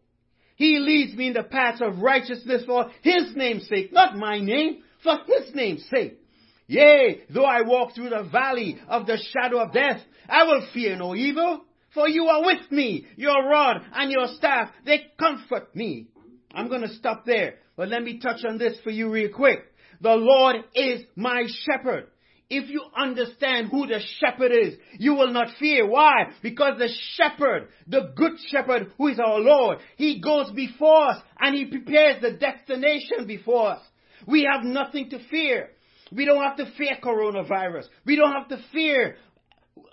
He 0.56 0.78
leads 0.78 1.16
me 1.16 1.28
in 1.28 1.32
the 1.32 1.42
paths 1.42 1.80
of 1.80 1.98
righteousness 1.98 2.64
for 2.66 2.90
his 3.02 3.34
name's 3.34 3.68
sake, 3.68 3.92
not 3.92 4.16
my 4.16 4.38
name, 4.40 4.82
for 5.02 5.18
his 5.26 5.54
name's 5.54 5.84
sake. 5.88 6.18
Yea, 6.66 7.22
though 7.30 7.44
I 7.44 7.62
walk 7.62 7.94
through 7.94 8.10
the 8.10 8.28
valley 8.30 8.78
of 8.88 9.06
the 9.06 9.18
shadow 9.32 9.60
of 9.60 9.72
death, 9.72 10.00
I 10.28 10.44
will 10.44 10.66
fear 10.72 10.96
no 10.96 11.14
evil, 11.14 11.64
for 11.94 12.08
you 12.08 12.26
are 12.26 12.44
with 12.44 12.70
me. 12.70 13.06
Your 13.16 13.48
rod 13.48 13.82
and 13.94 14.10
your 14.10 14.28
staff, 14.36 14.70
they 14.84 15.06
comfort 15.18 15.74
me. 15.74 16.08
I'm 16.54 16.68
going 16.68 16.82
to 16.82 16.94
stop 16.94 17.24
there, 17.24 17.56
but 17.76 17.88
let 17.88 18.02
me 18.02 18.18
touch 18.18 18.44
on 18.48 18.58
this 18.58 18.78
for 18.82 18.90
you 18.90 19.10
real 19.10 19.30
quick. 19.30 19.60
The 20.00 20.14
Lord 20.14 20.56
is 20.74 21.02
my 21.16 21.44
shepherd. 21.64 22.08
If 22.50 22.68
you 22.68 22.82
understand 22.94 23.68
who 23.70 23.86
the 23.86 24.00
shepherd 24.18 24.52
is, 24.52 24.74
you 24.98 25.14
will 25.14 25.32
not 25.32 25.56
fear. 25.58 25.86
Why? 25.86 26.32
Because 26.42 26.78
the 26.78 26.90
shepherd, 27.14 27.68
the 27.86 28.12
good 28.14 28.32
shepherd 28.50 28.92
who 28.98 29.08
is 29.08 29.18
our 29.18 29.38
Lord, 29.38 29.78
he 29.96 30.20
goes 30.20 30.50
before 30.50 31.08
us 31.08 31.22
and 31.40 31.56
he 31.56 31.64
prepares 31.64 32.20
the 32.20 32.32
destination 32.32 33.26
before 33.26 33.70
us. 33.72 33.80
We 34.26 34.46
have 34.52 34.64
nothing 34.64 35.08
to 35.10 35.18
fear. 35.30 35.70
We 36.14 36.26
don't 36.26 36.42
have 36.42 36.58
to 36.58 36.70
fear 36.76 36.98
coronavirus. 37.02 37.84
We 38.04 38.16
don't 38.16 38.32
have 38.32 38.48
to 38.48 38.62
fear 38.70 39.16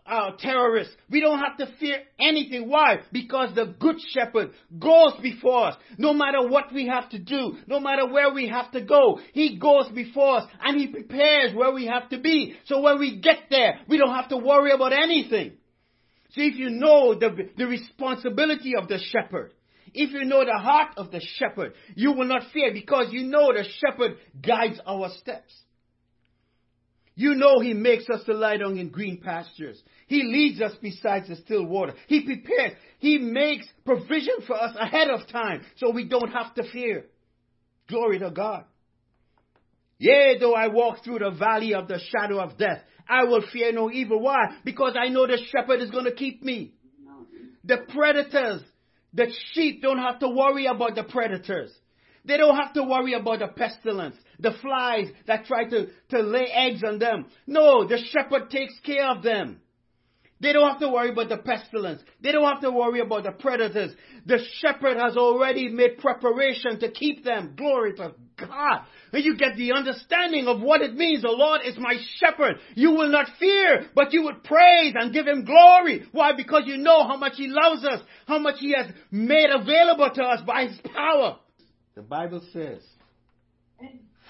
uh, 0.09 0.31
terrorists. 0.39 0.93
We 1.09 1.21
don't 1.21 1.39
have 1.39 1.57
to 1.57 1.67
fear 1.79 1.97
anything. 2.19 2.69
Why? 2.69 3.01
Because 3.11 3.53
the 3.55 3.75
good 3.79 3.97
shepherd 4.11 4.51
goes 4.77 5.13
before 5.21 5.67
us. 5.67 5.75
No 5.97 6.13
matter 6.13 6.47
what 6.47 6.73
we 6.73 6.87
have 6.87 7.09
to 7.09 7.19
do, 7.19 7.57
no 7.67 7.79
matter 7.79 8.07
where 8.11 8.33
we 8.33 8.47
have 8.49 8.71
to 8.71 8.81
go, 8.81 9.19
he 9.33 9.57
goes 9.57 9.87
before 9.93 10.37
us 10.37 10.49
and 10.61 10.79
he 10.79 10.87
prepares 10.87 11.53
where 11.53 11.71
we 11.71 11.85
have 11.85 12.09
to 12.09 12.19
be. 12.19 12.55
So 12.65 12.81
when 12.81 12.99
we 12.99 13.19
get 13.19 13.43
there, 13.49 13.79
we 13.87 13.97
don't 13.97 14.15
have 14.15 14.29
to 14.29 14.37
worry 14.37 14.71
about 14.71 14.93
anything. 14.93 15.53
So 16.31 16.41
if 16.41 16.55
you 16.55 16.69
know 16.69 17.15
the, 17.15 17.49
the 17.57 17.65
responsibility 17.65 18.75
of 18.75 18.87
the 18.87 18.99
shepherd, 18.99 19.53
if 19.93 20.11
you 20.11 20.25
know 20.25 20.45
the 20.45 20.59
heart 20.59 20.93
of 20.97 21.11
the 21.11 21.21
shepherd, 21.37 21.73
you 21.95 22.11
will 22.11 22.27
not 22.27 22.43
fear 22.53 22.71
because 22.73 23.07
you 23.11 23.23
know 23.23 23.51
the 23.53 23.63
shepherd 23.79 24.17
guides 24.41 24.79
our 24.85 25.09
steps. 25.19 25.53
You 27.15 27.35
know 27.35 27.59
He 27.59 27.73
makes 27.73 28.09
us 28.09 28.23
to 28.27 28.33
lie 28.33 28.57
down 28.57 28.77
in 28.77 28.89
green 28.89 29.17
pastures. 29.17 29.81
He 30.09 30.23
leads 30.23 30.59
us 30.59 30.73
beside 30.81 31.27
the 31.27 31.35
still 31.35 31.65
water. 31.65 31.93
He 32.07 32.21
prepares. 32.21 32.73
He 32.97 33.19
makes 33.19 33.67
provision 33.85 34.37
for 34.47 34.55
us 34.55 34.75
ahead 34.75 35.07
of 35.07 35.27
time 35.27 35.61
so 35.77 35.91
we 35.91 36.09
don't 36.09 36.31
have 36.31 36.55
to 36.55 36.63
fear. 36.71 37.05
Glory 37.87 38.17
to 38.17 38.31
God. 38.31 38.65
Yea, 39.99 40.37
though 40.39 40.55
I 40.55 40.69
walk 40.69 41.03
through 41.03 41.19
the 41.19 41.29
valley 41.29 41.75
of 41.75 41.87
the 41.87 41.99
shadow 41.99 42.39
of 42.39 42.57
death, 42.57 42.79
I 43.07 43.25
will 43.25 43.43
fear 43.53 43.71
no 43.71 43.91
evil. 43.91 44.19
Why? 44.19 44.57
Because 44.65 44.95
I 44.99 45.09
know 45.09 45.27
the 45.27 45.37
shepherd 45.51 45.79
is 45.79 45.91
going 45.91 46.05
to 46.05 46.15
keep 46.15 46.41
me. 46.43 46.73
The 47.63 47.77
predators, 47.93 48.63
the 49.13 49.27
sheep 49.51 49.83
don't 49.83 49.99
have 49.99 50.17
to 50.19 50.29
worry 50.29 50.65
about 50.65 50.95
the 50.95 51.03
predators. 51.03 51.71
They 52.25 52.37
don't 52.37 52.57
have 52.57 52.73
to 52.73 52.83
worry 52.83 53.13
about 53.13 53.39
the 53.39 53.47
pestilence, 53.49 54.15
the 54.39 54.53
flies 54.59 55.07
that 55.27 55.45
try 55.45 55.65
to, 55.65 55.87
to 56.09 56.19
lay 56.19 56.47
eggs 56.51 56.83
on 56.83 56.97
them. 56.97 57.27
No, 57.45 57.87
the 57.87 57.99
shepherd 58.09 58.49
takes 58.49 58.73
care 58.83 59.07
of 59.11 59.21
them. 59.21 59.61
They 60.41 60.53
don't 60.53 60.69
have 60.69 60.79
to 60.79 60.89
worry 60.89 61.11
about 61.11 61.27
the 61.27 61.37
pestilence. 61.37 62.01
They 62.21 62.31
don't 62.31 62.45
have 62.45 62.61
to 62.61 62.71
worry 62.71 63.01
about 63.01 63.23
the 63.23 63.31
predators. 63.31 63.93
The 64.25 64.39
shepherd 64.59 64.97
has 64.97 65.17
already 65.17 65.67
made 65.67 65.97
preparation 65.97 66.79
to 66.79 66.91
keep 66.91 67.25
them. 67.25 67.55
Glory 67.57 67.93
to 67.95 68.13
God. 68.37 68.85
And 69.11 69.25
you 69.25 69.35
get 69.35 69.57
the 69.57 69.73
understanding 69.73 70.47
of 70.47 70.61
what 70.61 70.81
it 70.81 70.95
means. 70.95 71.23
The 71.23 71.29
Lord 71.29 71.61
is 71.65 71.75
my 71.77 71.95
shepherd. 72.17 72.59
You 72.75 72.91
will 72.91 73.09
not 73.09 73.27
fear, 73.37 73.87
but 73.93 74.13
you 74.13 74.23
would 74.23 74.43
praise 74.43 74.93
and 74.97 75.11
give 75.11 75.27
him 75.27 75.43
glory. 75.43 76.07
Why? 76.13 76.31
Because 76.31 76.63
you 76.65 76.77
know 76.77 77.05
how 77.05 77.17
much 77.17 77.33
he 77.35 77.47
loves 77.47 77.83
us, 77.83 78.01
how 78.25 78.39
much 78.39 78.59
he 78.59 78.73
has 78.73 78.87
made 79.11 79.49
available 79.49 80.09
to 80.13 80.23
us 80.23 80.41
by 80.47 80.67
his 80.67 80.79
power. 80.95 81.37
The 81.95 82.01
Bible 82.01 82.41
says 82.53 82.81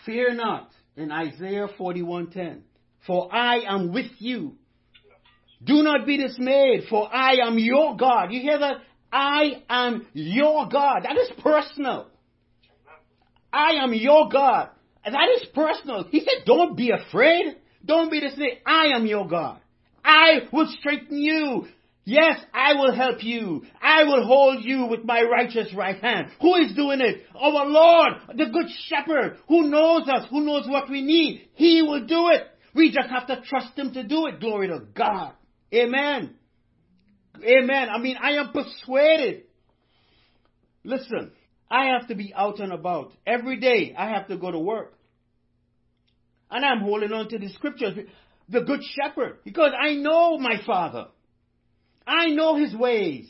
Fear 0.05 0.33
not 0.33 0.71
in 0.95 1.11
Isaiah 1.11 1.67
41:10. 1.77 2.61
For 3.05 3.33
I 3.33 3.59
am 3.59 3.93
with 3.93 4.11
you. 4.19 4.58
Do 5.63 5.83
not 5.83 6.05
be 6.05 6.17
dismayed, 6.17 6.85
for 6.89 7.13
I 7.13 7.45
am 7.45 7.59
your 7.59 7.97
God. 7.97 8.31
You 8.31 8.41
hear 8.41 8.59
that? 8.59 8.77
I 9.11 9.63
am 9.69 10.07
your 10.13 10.69
God. 10.69 11.01
That 11.03 11.17
is 11.17 11.29
personal. 11.41 12.07
I 13.51 13.83
am 13.83 13.93
your 13.93 14.29
God. 14.29 14.69
That 15.03 15.29
is 15.35 15.47
personal. 15.53 16.05
He 16.09 16.19
said, 16.19 16.45
don't 16.45 16.77
be 16.77 16.91
afraid. 16.91 17.55
Don't 17.83 18.11
be 18.11 18.19
dismayed. 18.19 18.59
I 18.65 18.89
am 18.95 19.05
your 19.05 19.27
God. 19.27 19.59
I 20.03 20.47
will 20.53 20.67
strengthen 20.79 21.17
you. 21.17 21.65
Yes, 22.05 22.39
I 22.53 22.73
will 22.73 22.93
help 22.93 23.23
you. 23.23 23.63
I 23.81 24.03
will 24.03 24.25
hold 24.25 24.63
you 24.63 24.85
with 24.85 25.03
my 25.03 25.21
righteous 25.21 25.73
right 25.75 25.99
hand. 26.01 26.27
Who 26.41 26.55
is 26.55 26.73
doing 26.75 27.01
it? 27.01 27.23
Our 27.35 27.65
Lord, 27.65 28.13
the 28.29 28.45
good 28.51 28.67
shepherd, 28.87 29.37
who 29.47 29.69
knows 29.69 30.07
us, 30.07 30.27
who 30.29 30.41
knows 30.41 30.67
what 30.67 30.89
we 30.89 31.01
need. 31.01 31.49
He 31.53 31.81
will 31.81 32.05
do 32.05 32.29
it. 32.29 32.43
We 32.73 32.91
just 32.91 33.09
have 33.09 33.27
to 33.27 33.41
trust 33.47 33.77
him 33.77 33.93
to 33.93 34.03
do 34.03 34.27
it. 34.27 34.39
Glory 34.39 34.69
to 34.69 34.81
God. 34.95 35.33
Amen. 35.73 36.35
Amen. 37.43 37.89
I 37.89 37.97
mean, 37.99 38.17
I 38.21 38.31
am 38.31 38.51
persuaded. 38.51 39.43
Listen, 40.83 41.31
I 41.69 41.87
have 41.87 42.07
to 42.07 42.15
be 42.15 42.33
out 42.35 42.59
and 42.59 42.73
about. 42.73 43.13
Every 43.25 43.59
day 43.59 43.93
I 43.97 44.09
have 44.09 44.27
to 44.27 44.37
go 44.37 44.51
to 44.51 44.59
work. 44.59 44.93
And 46.49 46.65
I'm 46.65 46.79
holding 46.81 47.11
on 47.11 47.29
to 47.29 47.37
the 47.37 47.49
scriptures, 47.49 47.97
the 48.49 48.61
good 48.61 48.81
shepherd, 48.95 49.39
because 49.43 49.71
I 49.79 49.93
know 49.93 50.37
my 50.39 50.55
father. 50.65 51.07
I 52.07 52.29
know 52.29 52.55
his 52.55 52.75
ways. 52.75 53.27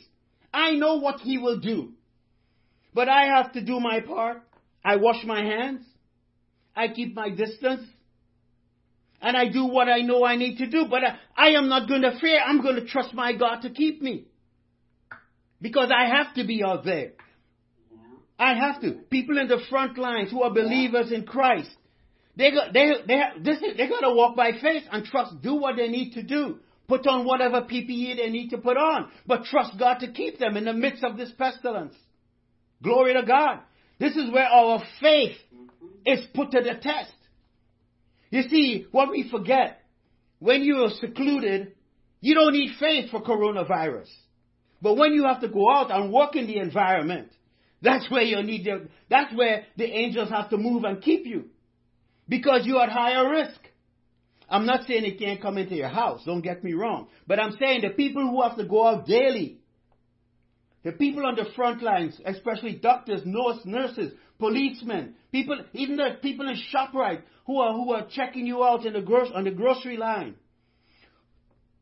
I 0.54 0.72
know 0.72 0.96
what 0.96 1.20
he 1.20 1.36
will 1.36 1.60
do. 1.60 1.92
But 2.94 3.08
I 3.08 3.26
have 3.36 3.52
to 3.52 3.64
do 3.64 3.78
my 3.78 4.00
part. 4.00 4.42
I 4.82 4.96
wash 4.96 5.22
my 5.24 5.42
hands. 5.42 5.82
I 6.74 6.88
keep 6.88 7.14
my 7.14 7.28
distance. 7.28 7.82
And 9.20 9.36
I 9.36 9.48
do 9.48 9.66
what 9.66 9.88
I 9.88 10.00
know 10.00 10.24
I 10.24 10.36
need 10.36 10.58
to 10.58 10.66
do. 10.66 10.86
But 10.88 11.02
I, 11.04 11.18
I 11.36 11.48
am 11.50 11.68
not 11.68 11.88
going 11.88 12.02
to 12.02 12.18
fear. 12.18 12.40
I'm 12.44 12.62
going 12.62 12.76
to 12.76 12.86
trust 12.86 13.12
my 13.12 13.34
God 13.34 13.60
to 13.62 13.70
keep 13.70 14.00
me. 14.00 14.26
Because 15.60 15.90
I 15.94 16.06
have 16.06 16.34
to 16.36 16.46
be 16.46 16.62
out 16.64 16.84
there. 16.84 17.12
I 18.38 18.54
have 18.54 18.80
to. 18.80 18.92
People 19.10 19.38
in 19.38 19.48
the 19.48 19.60
front 19.68 19.98
lines 19.98 20.30
who 20.30 20.42
are 20.42 20.52
believers 20.52 21.12
in 21.12 21.24
Christ, 21.24 21.70
they 22.36 22.50
got, 22.50 22.72
they, 22.72 22.92
they, 23.06 23.20
this 23.42 23.58
is, 23.58 23.76
they 23.76 23.86
got 23.86 24.00
to 24.00 24.14
walk 24.14 24.34
by 24.34 24.52
faith 24.52 24.84
and 24.90 25.04
trust, 25.04 25.42
do 25.42 25.56
what 25.56 25.76
they 25.76 25.88
need 25.88 26.14
to 26.14 26.22
do. 26.22 26.56
Put 26.88 27.06
on 27.06 27.26
whatever 27.26 27.60
PPE 27.60 28.16
they 28.16 28.30
need 28.30 28.48
to 28.48 28.58
put 28.58 28.76
on, 28.76 29.10
but 29.26 29.44
trust 29.44 29.78
God 29.78 29.98
to 30.00 30.10
keep 30.10 30.38
them 30.38 30.56
in 30.56 30.64
the 30.64 30.72
midst 30.72 31.04
of 31.04 31.16
this 31.16 31.30
pestilence. 31.38 31.94
Glory 32.82 33.14
to 33.14 33.22
God. 33.22 33.60
This 34.00 34.16
is 34.16 34.32
where 34.32 34.46
our 34.46 34.82
faith 35.00 35.36
mm-hmm. 35.54 35.86
is 36.06 36.26
put 36.34 36.50
to 36.52 36.62
the 36.62 36.74
test. 36.80 37.12
You 38.30 38.42
see, 38.48 38.86
what 38.90 39.10
we 39.10 39.28
forget, 39.30 39.82
when 40.38 40.62
you 40.62 40.84
are 40.84 40.90
secluded, 41.00 41.72
you 42.20 42.34
don't 42.34 42.52
need 42.52 42.76
faith 42.78 43.10
for 43.10 43.22
coronavirus. 43.22 44.08
But 44.80 44.96
when 44.96 45.12
you 45.12 45.24
have 45.24 45.40
to 45.40 45.48
go 45.48 45.70
out 45.70 45.90
and 45.90 46.12
work 46.12 46.36
in 46.36 46.46
the 46.46 46.58
environment, 46.58 47.28
that's 47.82 48.10
where 48.10 48.22
you 48.22 48.42
need 48.42 48.64
the, 48.64 48.88
that's 49.08 49.34
where 49.34 49.64
the 49.76 49.84
angels 49.84 50.30
have 50.30 50.50
to 50.50 50.56
move 50.56 50.84
and 50.84 51.02
keep 51.02 51.26
you. 51.26 51.46
Because 52.28 52.62
you're 52.64 52.82
at 52.82 52.90
higher 52.90 53.28
risk. 53.28 53.58
I'm 54.48 54.66
not 54.66 54.86
saying 54.86 55.04
it 55.04 55.18
can't 55.18 55.40
come 55.40 55.58
into 55.58 55.76
your 55.76 55.88
house, 55.88 56.22
don't 56.26 56.40
get 56.40 56.64
me 56.64 56.72
wrong. 56.72 57.08
But 57.26 57.38
I'm 57.38 57.52
saying 57.52 57.82
the 57.82 57.90
people 57.90 58.28
who 58.28 58.42
have 58.42 58.56
to 58.56 58.64
go 58.64 58.86
out 58.86 59.06
daily, 59.06 59.60
the 60.82 60.92
people 60.92 61.24
on 61.24 61.36
the 61.36 61.46
front 61.54 61.82
lines, 61.82 62.20
especially 62.24 62.74
doctors, 62.74 63.22
nurse, 63.24 63.60
nurses, 63.64 64.12
policemen, 64.38 65.14
people, 65.30 65.62
even 65.72 65.96
the 65.96 66.16
people 66.20 66.48
in 66.48 66.56
ShopRite 66.74 67.22
who 67.50 67.58
are, 67.58 67.72
who 67.72 67.92
are 67.92 68.06
checking 68.08 68.46
you 68.46 68.62
out 68.62 68.86
in 68.86 68.92
the 68.92 69.00
gro- 69.00 69.32
on 69.34 69.42
the 69.42 69.50
grocery 69.50 69.96
line. 69.96 70.36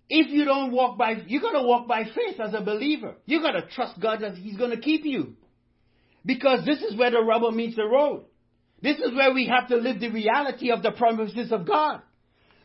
If 0.08 0.30
you 0.30 0.46
don't 0.46 0.72
walk 0.72 0.96
by, 0.96 1.16
you 1.26 1.42
gotta 1.42 1.62
walk 1.62 1.86
by 1.86 2.04
faith 2.04 2.40
as 2.40 2.54
a 2.54 2.62
believer. 2.62 3.16
You 3.26 3.42
gotta 3.42 3.66
trust 3.74 4.00
God 4.00 4.20
that 4.22 4.36
He's 4.36 4.56
gonna 4.56 4.80
keep 4.80 5.04
you. 5.04 5.34
Because 6.24 6.64
this 6.64 6.80
is 6.80 6.96
where 6.96 7.10
the 7.10 7.20
rubber 7.20 7.50
meets 7.50 7.76
the 7.76 7.84
road. 7.84 8.24
This 8.80 8.96
is 8.98 9.14
where 9.14 9.34
we 9.34 9.46
have 9.48 9.68
to 9.68 9.76
live 9.76 10.00
the 10.00 10.08
reality 10.08 10.70
of 10.70 10.82
the 10.82 10.92
promises 10.92 11.52
of 11.52 11.66
God. 11.66 12.00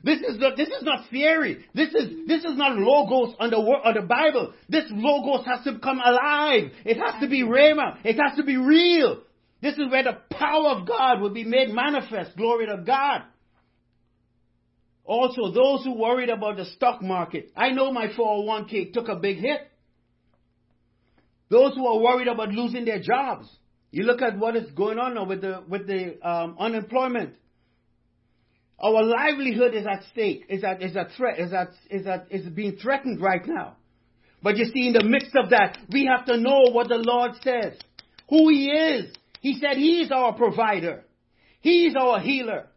This 0.02 0.20
is 0.20 0.40
the, 0.40 0.52
this 0.56 0.70
is 0.70 0.84
not 0.84 1.10
theory. 1.10 1.66
This 1.74 1.90
is 1.90 2.26
this 2.26 2.46
is 2.46 2.58
not 2.58 2.78
logos 2.78 3.36
on 3.38 3.50
the 3.50 3.58
on 3.58 3.96
the 3.96 4.02
Bible. 4.02 4.54
This 4.70 4.86
logos 4.90 5.46
has 5.46 5.66
to 5.66 5.80
come 5.80 6.00
alive. 6.00 6.72
It 6.86 6.98
has 6.98 7.22
to 7.22 7.28
be 7.28 7.42
rhema. 7.42 7.98
It 8.06 8.18
has 8.22 8.38
to 8.38 8.44
be 8.44 8.56
real. 8.56 9.24
This 9.64 9.76
is 9.76 9.90
where 9.90 10.04
the 10.04 10.18
power 10.30 10.72
of 10.72 10.86
God 10.86 11.22
will 11.22 11.30
be 11.30 11.46
made 11.46 11.70
manifest. 11.70 12.36
Glory 12.36 12.66
to 12.68 12.84
God. 12.86 13.22
Also, 15.06 15.54
those 15.54 15.86
who 15.86 15.98
worried 15.98 16.30
about 16.30 16.58
the 16.58 16.66
stock 16.66 17.02
market. 17.02 17.50
I 17.56 17.70
know 17.70 17.90
my 17.90 18.08
401k 18.08 18.92
took 18.92 19.08
a 19.08 19.16
big 19.16 19.38
hit. 19.38 19.62
Those 21.50 21.76
who 21.76 21.88
are 21.88 21.98
worried 21.98 22.28
about 22.28 22.50
losing 22.50 22.84
their 22.84 23.02
jobs. 23.02 23.50
You 23.90 24.04
look 24.04 24.22
at 24.22 24.38
what 24.38 24.58
is 24.58 24.70
going 24.72 25.00
on 25.00 25.16
now 25.16 25.24
with 25.24 25.40
the 25.40 25.64
with 25.66 25.88
the 25.88 26.20
um, 26.28 26.58
unemployment. 26.60 27.36
Our 28.80 29.02
livelihood 29.02 29.76
is 29.76 29.86
at 29.86 30.04
stake, 30.12 30.46
is 30.50 30.66
at, 30.66 30.82
is 30.82 30.98
at 30.98 31.12
threat, 31.16 31.40
is 31.40 31.54
at, 31.54 31.70
is 31.90 32.06
at, 32.06 32.28
is 32.30 32.46
being 32.50 32.76
threatened 32.76 33.22
right 33.22 33.48
now. 33.48 33.78
But 34.42 34.58
you 34.58 34.66
see, 34.66 34.88
in 34.88 34.94
the 34.94 35.06
midst 35.06 35.34
of 35.38 35.52
that, 35.52 35.78
we 35.90 36.06
have 36.06 36.26
to 36.26 36.38
know 36.38 36.64
what 36.72 36.90
the 36.90 36.98
Lord 36.98 37.32
says, 37.44 37.78
who 38.30 38.50
He 38.50 38.70
is. 38.70 39.14
He 39.44 39.60
said 39.60 39.78
He 39.78 40.02
is 40.02 40.12
our 40.12 40.34
provider. 40.34 41.04
He 41.62 41.86
is 41.86 41.96
our 41.96 42.20
healer. 42.20 42.68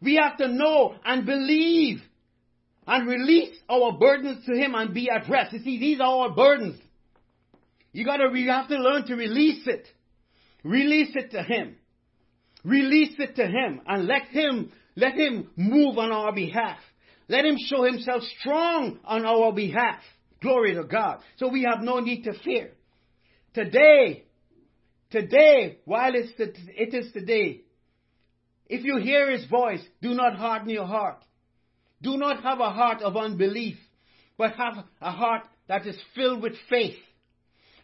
We 0.00 0.14
have 0.16 0.38
to 0.38 0.48
know 0.48 0.94
and 1.04 1.26
believe 1.26 2.00
and 2.86 3.06
release 3.06 3.54
our 3.68 3.92
burdens 3.98 4.46
to 4.46 4.54
Him 4.56 4.74
and 4.74 4.94
be 4.94 5.10
at 5.10 5.28
rest. 5.28 5.52
You 5.52 5.58
see, 5.58 5.78
these 5.78 6.00
are 6.00 6.28
our 6.28 6.34
burdens. 6.34 6.80
You 7.92 8.06
gotta, 8.06 8.30
you 8.32 8.48
have 8.48 8.68
to 8.68 8.76
learn 8.76 9.04
to 9.08 9.14
release 9.14 9.66
it. 9.66 9.86
Release 10.64 11.10
it 11.14 11.32
to 11.32 11.42
Him. 11.42 11.76
Release 12.64 13.16
it 13.18 13.36
to 13.36 13.46
Him 13.46 13.82
and 13.86 14.06
let 14.06 14.28
Him 14.28 14.72
let 14.96 15.14
him 15.14 15.50
move 15.56 15.98
on 15.98 16.12
our 16.12 16.32
behalf. 16.32 16.78
Let 17.28 17.44
him 17.44 17.56
show 17.58 17.84
himself 17.84 18.22
strong 18.40 18.98
on 19.04 19.24
our 19.24 19.52
behalf. 19.52 20.00
Glory 20.42 20.74
to 20.74 20.84
God. 20.84 21.20
So 21.36 21.48
we 21.48 21.62
have 21.62 21.82
no 21.82 22.00
need 22.00 22.24
to 22.24 22.32
fear. 22.44 22.72
Today, 23.54 24.24
today, 25.10 25.78
while 25.84 26.14
it's 26.14 26.32
the, 26.36 26.52
it 26.76 26.94
is 26.94 27.12
today, 27.12 27.62
if 28.66 28.84
you 28.84 28.98
hear 28.98 29.30
his 29.30 29.46
voice, 29.46 29.82
do 30.00 30.14
not 30.14 30.36
harden 30.36 30.70
your 30.70 30.86
heart. 30.86 31.24
Do 32.02 32.16
not 32.16 32.42
have 32.42 32.60
a 32.60 32.70
heart 32.70 33.02
of 33.02 33.16
unbelief, 33.16 33.76
but 34.38 34.54
have 34.54 34.84
a 35.00 35.10
heart 35.10 35.42
that 35.68 35.86
is 35.86 35.96
filled 36.14 36.42
with 36.42 36.54
faith. 36.68 36.96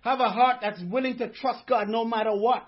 Have 0.03 0.21
a 0.21 0.31
heart 0.31 0.59
that's 0.63 0.81
willing 0.91 1.19
to 1.19 1.29
trust 1.29 1.67
God 1.67 1.89
no 1.89 2.05
matter 2.05 2.35
what. 2.35 2.67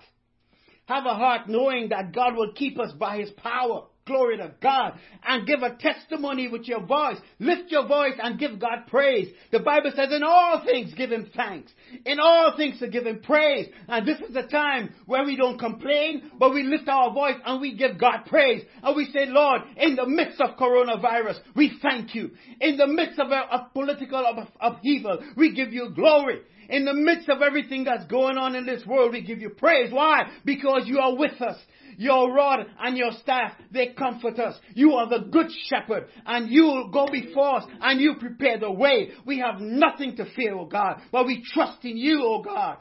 Have 0.85 1.05
a 1.05 1.13
heart 1.13 1.47
knowing 1.47 1.89
that 1.89 2.13
God 2.13 2.35
will 2.35 2.51
keep 2.53 2.79
us 2.79 2.91
by 2.91 3.17
his 3.17 3.29
power. 3.31 3.85
Glory 4.09 4.37
to 4.37 4.51
God. 4.59 4.97
And 5.23 5.45
give 5.45 5.61
a 5.61 5.75
testimony 5.75 6.47
with 6.47 6.67
your 6.67 6.83
voice. 6.83 7.17
Lift 7.37 7.69
your 7.69 7.87
voice 7.87 8.15
and 8.21 8.39
give 8.39 8.59
God 8.59 8.87
praise. 8.87 9.31
The 9.51 9.59
Bible 9.59 9.91
says 9.95 10.09
in 10.11 10.23
all 10.23 10.63
things 10.65 10.95
give 10.95 11.11
him 11.11 11.29
thanks. 11.35 11.71
In 12.07 12.19
all 12.19 12.55
things 12.57 12.79
to 12.79 12.87
give 12.87 13.05
him 13.05 13.21
praise. 13.21 13.67
And 13.87 14.07
this 14.07 14.19
is 14.19 14.33
the 14.33 14.43
time 14.43 14.95
where 15.05 15.23
we 15.23 15.35
don't 15.35 15.59
complain, 15.59 16.31
but 16.39 16.55
we 16.55 16.63
lift 16.63 16.89
our 16.89 17.13
voice 17.13 17.35
and 17.45 17.61
we 17.61 17.75
give 17.75 17.99
God 17.99 18.25
praise. 18.25 18.63
And 18.81 18.95
we 18.95 19.05
say, 19.13 19.27
Lord, 19.27 19.61
in 19.77 19.95
the 19.95 20.07
midst 20.07 20.41
of 20.41 20.57
coronavirus, 20.57 21.39
we 21.55 21.77
thank 21.79 22.15
you. 22.15 22.31
In 22.59 22.77
the 22.77 22.87
midst 22.87 23.19
of, 23.19 23.31
uh, 23.31 23.43
a, 23.51 23.69
political 23.71 24.25
upheaval, 24.59 25.19
we 25.37 25.53
give 25.53 25.71
you 25.71 25.91
glory. 25.93 26.41
In 26.69 26.85
the 26.85 26.93
midst 26.93 27.29
of 27.29 27.41
everything 27.43 27.83
that's 27.83 28.05
going 28.05 28.37
on 28.37 28.55
in 28.55 28.65
this 28.65 28.85
world, 28.85 29.11
we 29.11 29.21
give 29.21 29.39
you 29.39 29.49
praise. 29.49 29.91
Why? 29.91 30.31
Because 30.45 30.83
you 30.85 30.99
are 30.99 31.15
with 31.15 31.39
us. 31.41 31.57
Your 31.99 32.33
rod 32.33 32.65
and 32.79 32.95
your 32.95 33.11
staff, 33.11 33.51
they 33.71 33.87
comfort 33.87 34.39
us. 34.39 34.57
You 34.73 34.93
are 34.93 35.09
the 35.09 35.27
good 35.29 35.47
shepherd 35.65 36.07
and 36.25 36.49
you 36.49 36.85
go 36.93 37.07
before 37.11 37.57
us 37.57 37.65
and 37.81 37.99
you 37.99 38.15
prepare 38.17 38.57
the 38.57 38.71
way. 38.71 39.11
We 39.25 39.39
have 39.39 39.59
nothing 39.59 40.15
to 40.15 40.25
fear, 40.33 40.55
O 40.55 40.63
God, 40.63 41.01
but 41.11 41.25
we 41.25 41.43
trust 41.53 41.83
in 41.83 41.97
you, 41.97 42.23
O 42.23 42.41
God. 42.41 42.77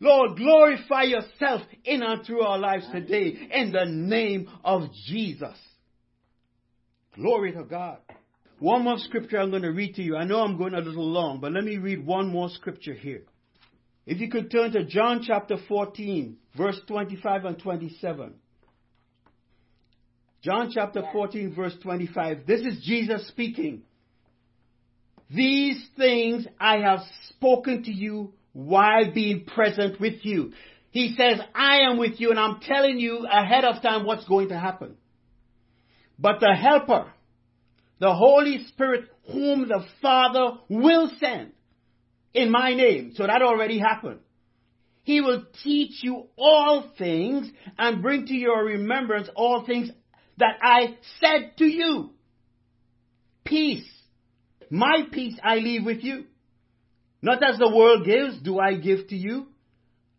Lord, 0.00 0.38
glorify 0.38 1.02
yourself 1.02 1.60
in 1.84 2.02
and 2.02 2.24
through 2.24 2.40
our 2.40 2.56
lives 2.56 2.86
today 2.90 3.36
in 3.52 3.70
the 3.70 3.84
name 3.84 4.48
of 4.64 4.84
Jesus. 5.08 5.58
Glory 7.16 7.52
to 7.52 7.64
God. 7.64 7.98
One 8.60 8.84
more 8.84 8.98
scripture 8.98 9.40
I'm 9.40 9.50
going 9.50 9.60
to 9.60 9.72
read 9.72 9.96
to 9.96 10.02
you. 10.02 10.16
I 10.16 10.24
know 10.24 10.40
I'm 10.40 10.56
going 10.56 10.72
a 10.72 10.80
little 10.80 11.06
long, 11.06 11.38
but 11.38 11.52
let 11.52 11.64
me 11.64 11.76
read 11.76 12.06
one 12.06 12.30
more 12.30 12.48
scripture 12.48 12.94
here. 12.94 13.24
If 14.06 14.20
you 14.20 14.30
could 14.30 14.50
turn 14.50 14.72
to 14.72 14.86
John 14.86 15.22
chapter 15.22 15.56
14, 15.68 16.38
verse 16.56 16.80
25 16.88 17.44
and 17.44 17.58
27. 17.58 18.36
John 20.44 20.70
chapter 20.70 21.02
14, 21.10 21.54
verse 21.54 21.72
25. 21.82 22.46
This 22.46 22.60
is 22.60 22.84
Jesus 22.84 23.26
speaking. 23.28 23.82
These 25.30 25.82
things 25.96 26.46
I 26.60 26.80
have 26.80 27.00
spoken 27.30 27.82
to 27.84 27.90
you 27.90 28.34
while 28.52 29.10
being 29.10 29.46
present 29.46 29.98
with 29.98 30.22
you. 30.22 30.52
He 30.90 31.14
says, 31.16 31.40
I 31.54 31.78
am 31.88 31.96
with 31.96 32.20
you 32.20 32.30
and 32.30 32.38
I'm 32.38 32.60
telling 32.60 32.98
you 32.98 33.26
ahead 33.26 33.64
of 33.64 33.80
time 33.80 34.04
what's 34.04 34.26
going 34.26 34.50
to 34.50 34.58
happen. 34.58 34.96
But 36.18 36.40
the 36.40 36.54
helper, 36.54 37.10
the 37.98 38.12
Holy 38.12 38.66
Spirit 38.68 39.06
whom 39.32 39.66
the 39.66 39.82
Father 40.02 40.58
will 40.68 41.10
send 41.20 41.52
in 42.34 42.50
my 42.50 42.74
name. 42.74 43.12
So 43.16 43.26
that 43.26 43.40
already 43.40 43.78
happened. 43.78 44.20
He 45.04 45.22
will 45.22 45.44
teach 45.62 46.02
you 46.02 46.26
all 46.36 46.92
things 46.98 47.50
and 47.78 48.02
bring 48.02 48.26
to 48.26 48.34
your 48.34 48.62
remembrance 48.62 49.28
all 49.34 49.64
things 49.66 49.90
that 50.38 50.56
I 50.62 50.96
said 51.20 51.56
to 51.58 51.64
you. 51.64 52.10
Peace. 53.44 53.88
My 54.70 55.06
peace 55.12 55.38
I 55.42 55.56
leave 55.56 55.84
with 55.84 56.02
you. 56.02 56.24
Not 57.22 57.42
as 57.42 57.58
the 57.58 57.74
world 57.74 58.04
gives, 58.04 58.42
do 58.42 58.58
I 58.58 58.74
give 58.74 59.08
to 59.08 59.16
you. 59.16 59.46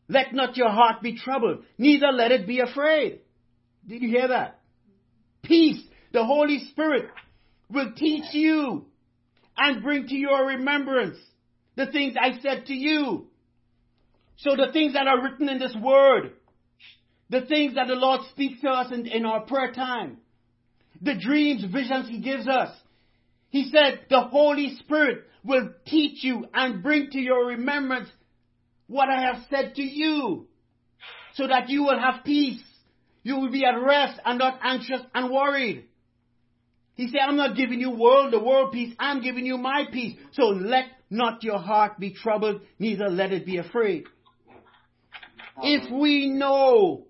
Let 0.07 0.33
not 0.33 0.57
your 0.57 0.69
heart 0.69 1.01
be 1.01 1.17
troubled, 1.17 1.63
neither 1.77 2.07
let 2.07 2.31
it 2.31 2.47
be 2.47 2.59
afraid. 2.59 3.19
Did 3.87 4.01
you 4.01 4.09
hear 4.09 4.27
that? 4.27 4.59
Peace. 5.43 5.81
The 6.11 6.23
Holy 6.23 6.59
Spirit 6.71 7.09
will 7.69 7.91
teach 7.95 8.33
you 8.33 8.85
and 9.57 9.83
bring 9.83 10.07
to 10.07 10.15
your 10.15 10.47
remembrance 10.47 11.17
the 11.75 11.87
things 11.87 12.15
I 12.19 12.39
said 12.41 12.67
to 12.67 12.73
you. 12.73 13.27
So 14.37 14.55
the 14.55 14.71
things 14.71 14.93
that 14.93 15.07
are 15.07 15.21
written 15.21 15.49
in 15.49 15.59
this 15.59 15.75
word, 15.75 16.33
the 17.29 17.41
things 17.41 17.75
that 17.75 17.87
the 17.87 17.95
Lord 17.95 18.21
speaks 18.31 18.61
to 18.61 18.69
us 18.69 18.91
in, 18.91 19.07
in 19.07 19.25
our 19.25 19.41
prayer 19.41 19.71
time, 19.71 20.17
the 21.01 21.15
dreams, 21.15 21.63
visions 21.71 22.07
He 22.09 22.19
gives 22.19 22.47
us. 22.47 22.75
He 23.49 23.69
said 23.71 24.01
the 24.09 24.21
Holy 24.21 24.75
Spirit 24.79 25.23
will 25.43 25.69
teach 25.85 26.23
you 26.23 26.45
and 26.53 26.83
bring 26.83 27.09
to 27.11 27.19
your 27.19 27.47
remembrance 27.47 28.09
what 28.87 29.09
I 29.09 29.21
have 29.21 29.45
said 29.49 29.75
to 29.75 29.81
you 29.81 30.47
so 31.35 31.47
that 31.47 31.69
you 31.69 31.83
will 31.83 31.99
have 31.99 32.23
peace. 32.23 32.61
You 33.23 33.37
will 33.37 33.51
be 33.51 33.65
at 33.65 33.75
rest 33.75 34.19
and 34.23 34.39
not 34.39 34.59
anxious 34.61 35.01
and 35.13 35.31
worried. 35.31 35.85
He 36.95 37.07
said, 37.07 37.19
I'm 37.27 37.35
not 37.35 37.57
giving 37.57 37.79
you 37.79 37.91
world, 37.91 38.31
the 38.31 38.39
world 38.39 38.71
peace. 38.71 38.93
I'm 38.99 39.21
giving 39.21 39.45
you 39.45 39.57
my 39.57 39.85
peace. 39.91 40.17
So 40.33 40.43
let 40.43 40.85
not 41.09 41.43
your 41.43 41.59
heart 41.59 41.99
be 41.99 42.13
troubled, 42.13 42.61
neither 42.79 43.09
let 43.09 43.31
it 43.31 43.45
be 43.45 43.57
afraid. 43.57 44.05
If 45.61 45.91
we 45.91 46.29
know 46.29 47.04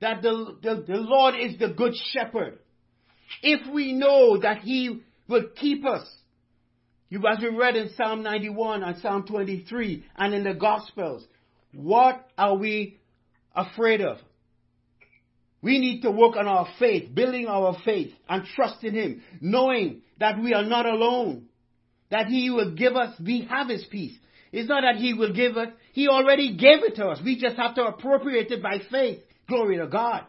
that 0.00 0.22
the, 0.22 0.56
the, 0.62 0.84
the 0.86 0.96
Lord 0.96 1.34
is 1.40 1.58
the 1.58 1.68
good 1.68 1.94
shepherd, 2.12 2.58
if 3.42 3.72
we 3.72 3.92
know 3.92 4.38
that 4.40 4.58
He 4.58 5.00
will 5.28 5.48
keep 5.56 5.84
us, 5.84 6.08
you, 7.08 7.20
as 7.26 7.38
we 7.42 7.48
read 7.48 7.76
in 7.76 7.90
Psalm 7.96 8.22
91 8.22 8.84
and 8.84 8.98
Psalm 8.98 9.26
23 9.26 10.04
and 10.16 10.32
in 10.32 10.44
the 10.44 10.54
Gospels, 10.54 11.24
what 11.74 12.28
are 12.38 12.56
we 12.56 12.98
afraid 13.54 14.00
of? 14.00 14.18
We 15.62 15.78
need 15.78 16.02
to 16.02 16.10
work 16.10 16.36
on 16.36 16.46
our 16.46 16.68
faith, 16.78 17.14
building 17.14 17.46
our 17.46 17.76
faith 17.84 18.12
and 18.28 18.44
trust 18.54 18.82
in 18.84 18.94
Him, 18.94 19.22
knowing 19.40 20.02
that 20.18 20.40
we 20.40 20.54
are 20.54 20.64
not 20.64 20.86
alone, 20.86 21.46
that 22.10 22.26
He 22.26 22.48
will 22.50 22.74
give 22.74 22.96
us, 22.96 23.14
we 23.20 23.46
have 23.50 23.68
His 23.68 23.84
peace. 23.90 24.16
It's 24.52 24.68
not 24.68 24.82
that 24.82 25.00
He 25.00 25.12
will 25.12 25.34
give 25.34 25.56
us, 25.56 25.68
He 25.92 26.08
already 26.08 26.56
gave 26.56 26.82
it 26.84 26.96
to 26.96 27.08
us. 27.08 27.20
We 27.22 27.38
just 27.38 27.56
have 27.56 27.74
to 27.74 27.84
appropriate 27.84 28.50
it 28.50 28.62
by 28.62 28.78
faith. 28.90 29.20
Glory 29.50 29.78
to 29.78 29.88
God. 29.88 30.22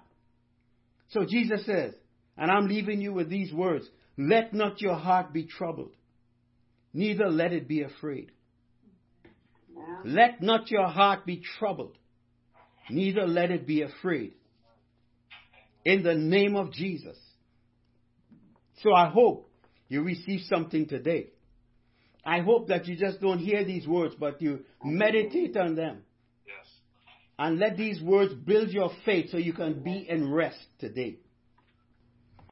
So 1.10 1.26
Jesus 1.30 1.64
says, 1.66 1.94
and 2.38 2.50
I'm 2.50 2.68
leaving 2.68 3.02
you 3.02 3.14
with 3.14 3.30
these 3.30 3.54
words, 3.54 3.86
let 4.18 4.52
not 4.52 4.82
your 4.82 4.96
heart 4.96 5.32
be 5.32 5.46
troubled, 5.46 5.92
neither 6.92 7.30
let 7.30 7.54
it 7.54 7.68
be 7.68 7.84
afraid. 7.84 8.32
Let 10.04 10.42
not 10.42 10.72
your 10.72 10.88
heart 10.88 11.26
be 11.28 11.44
troubled, 11.60 11.98
neither 12.90 13.28
let 13.28 13.52
it 13.52 13.68
be 13.68 13.84
afraid 13.84 14.34
in 15.86 16.02
the 16.02 16.16
name 16.16 16.56
of 16.56 16.74
Jesus. 16.74 17.18
So 18.82 18.92
I 18.92 19.10
hope 19.10 19.52
you 19.88 20.02
receive 20.02 20.42
something 20.50 20.88
today. 20.88 21.28
I 22.26 22.40
hope 22.40 22.70
that 22.70 22.88
you 22.88 22.96
just 22.96 23.22
don't 23.22 23.40
hear 23.40 23.64
these 23.64 23.88
words, 23.88 24.16
but 24.20 24.42
you 24.42 24.62
meditate 24.84 25.56
on 25.58 25.76
them. 25.76 26.02
And 27.41 27.58
let 27.58 27.75
these 27.75 27.99
words 27.99 28.36
build 28.36 28.69
your 28.69 28.91
faith 29.04 29.32
so 29.32 29.38
you 29.38 29.54
can 29.54 29.82
be 29.82 30.06
in 30.08 30.32
rest 30.32 30.60
today. 30.77 31.17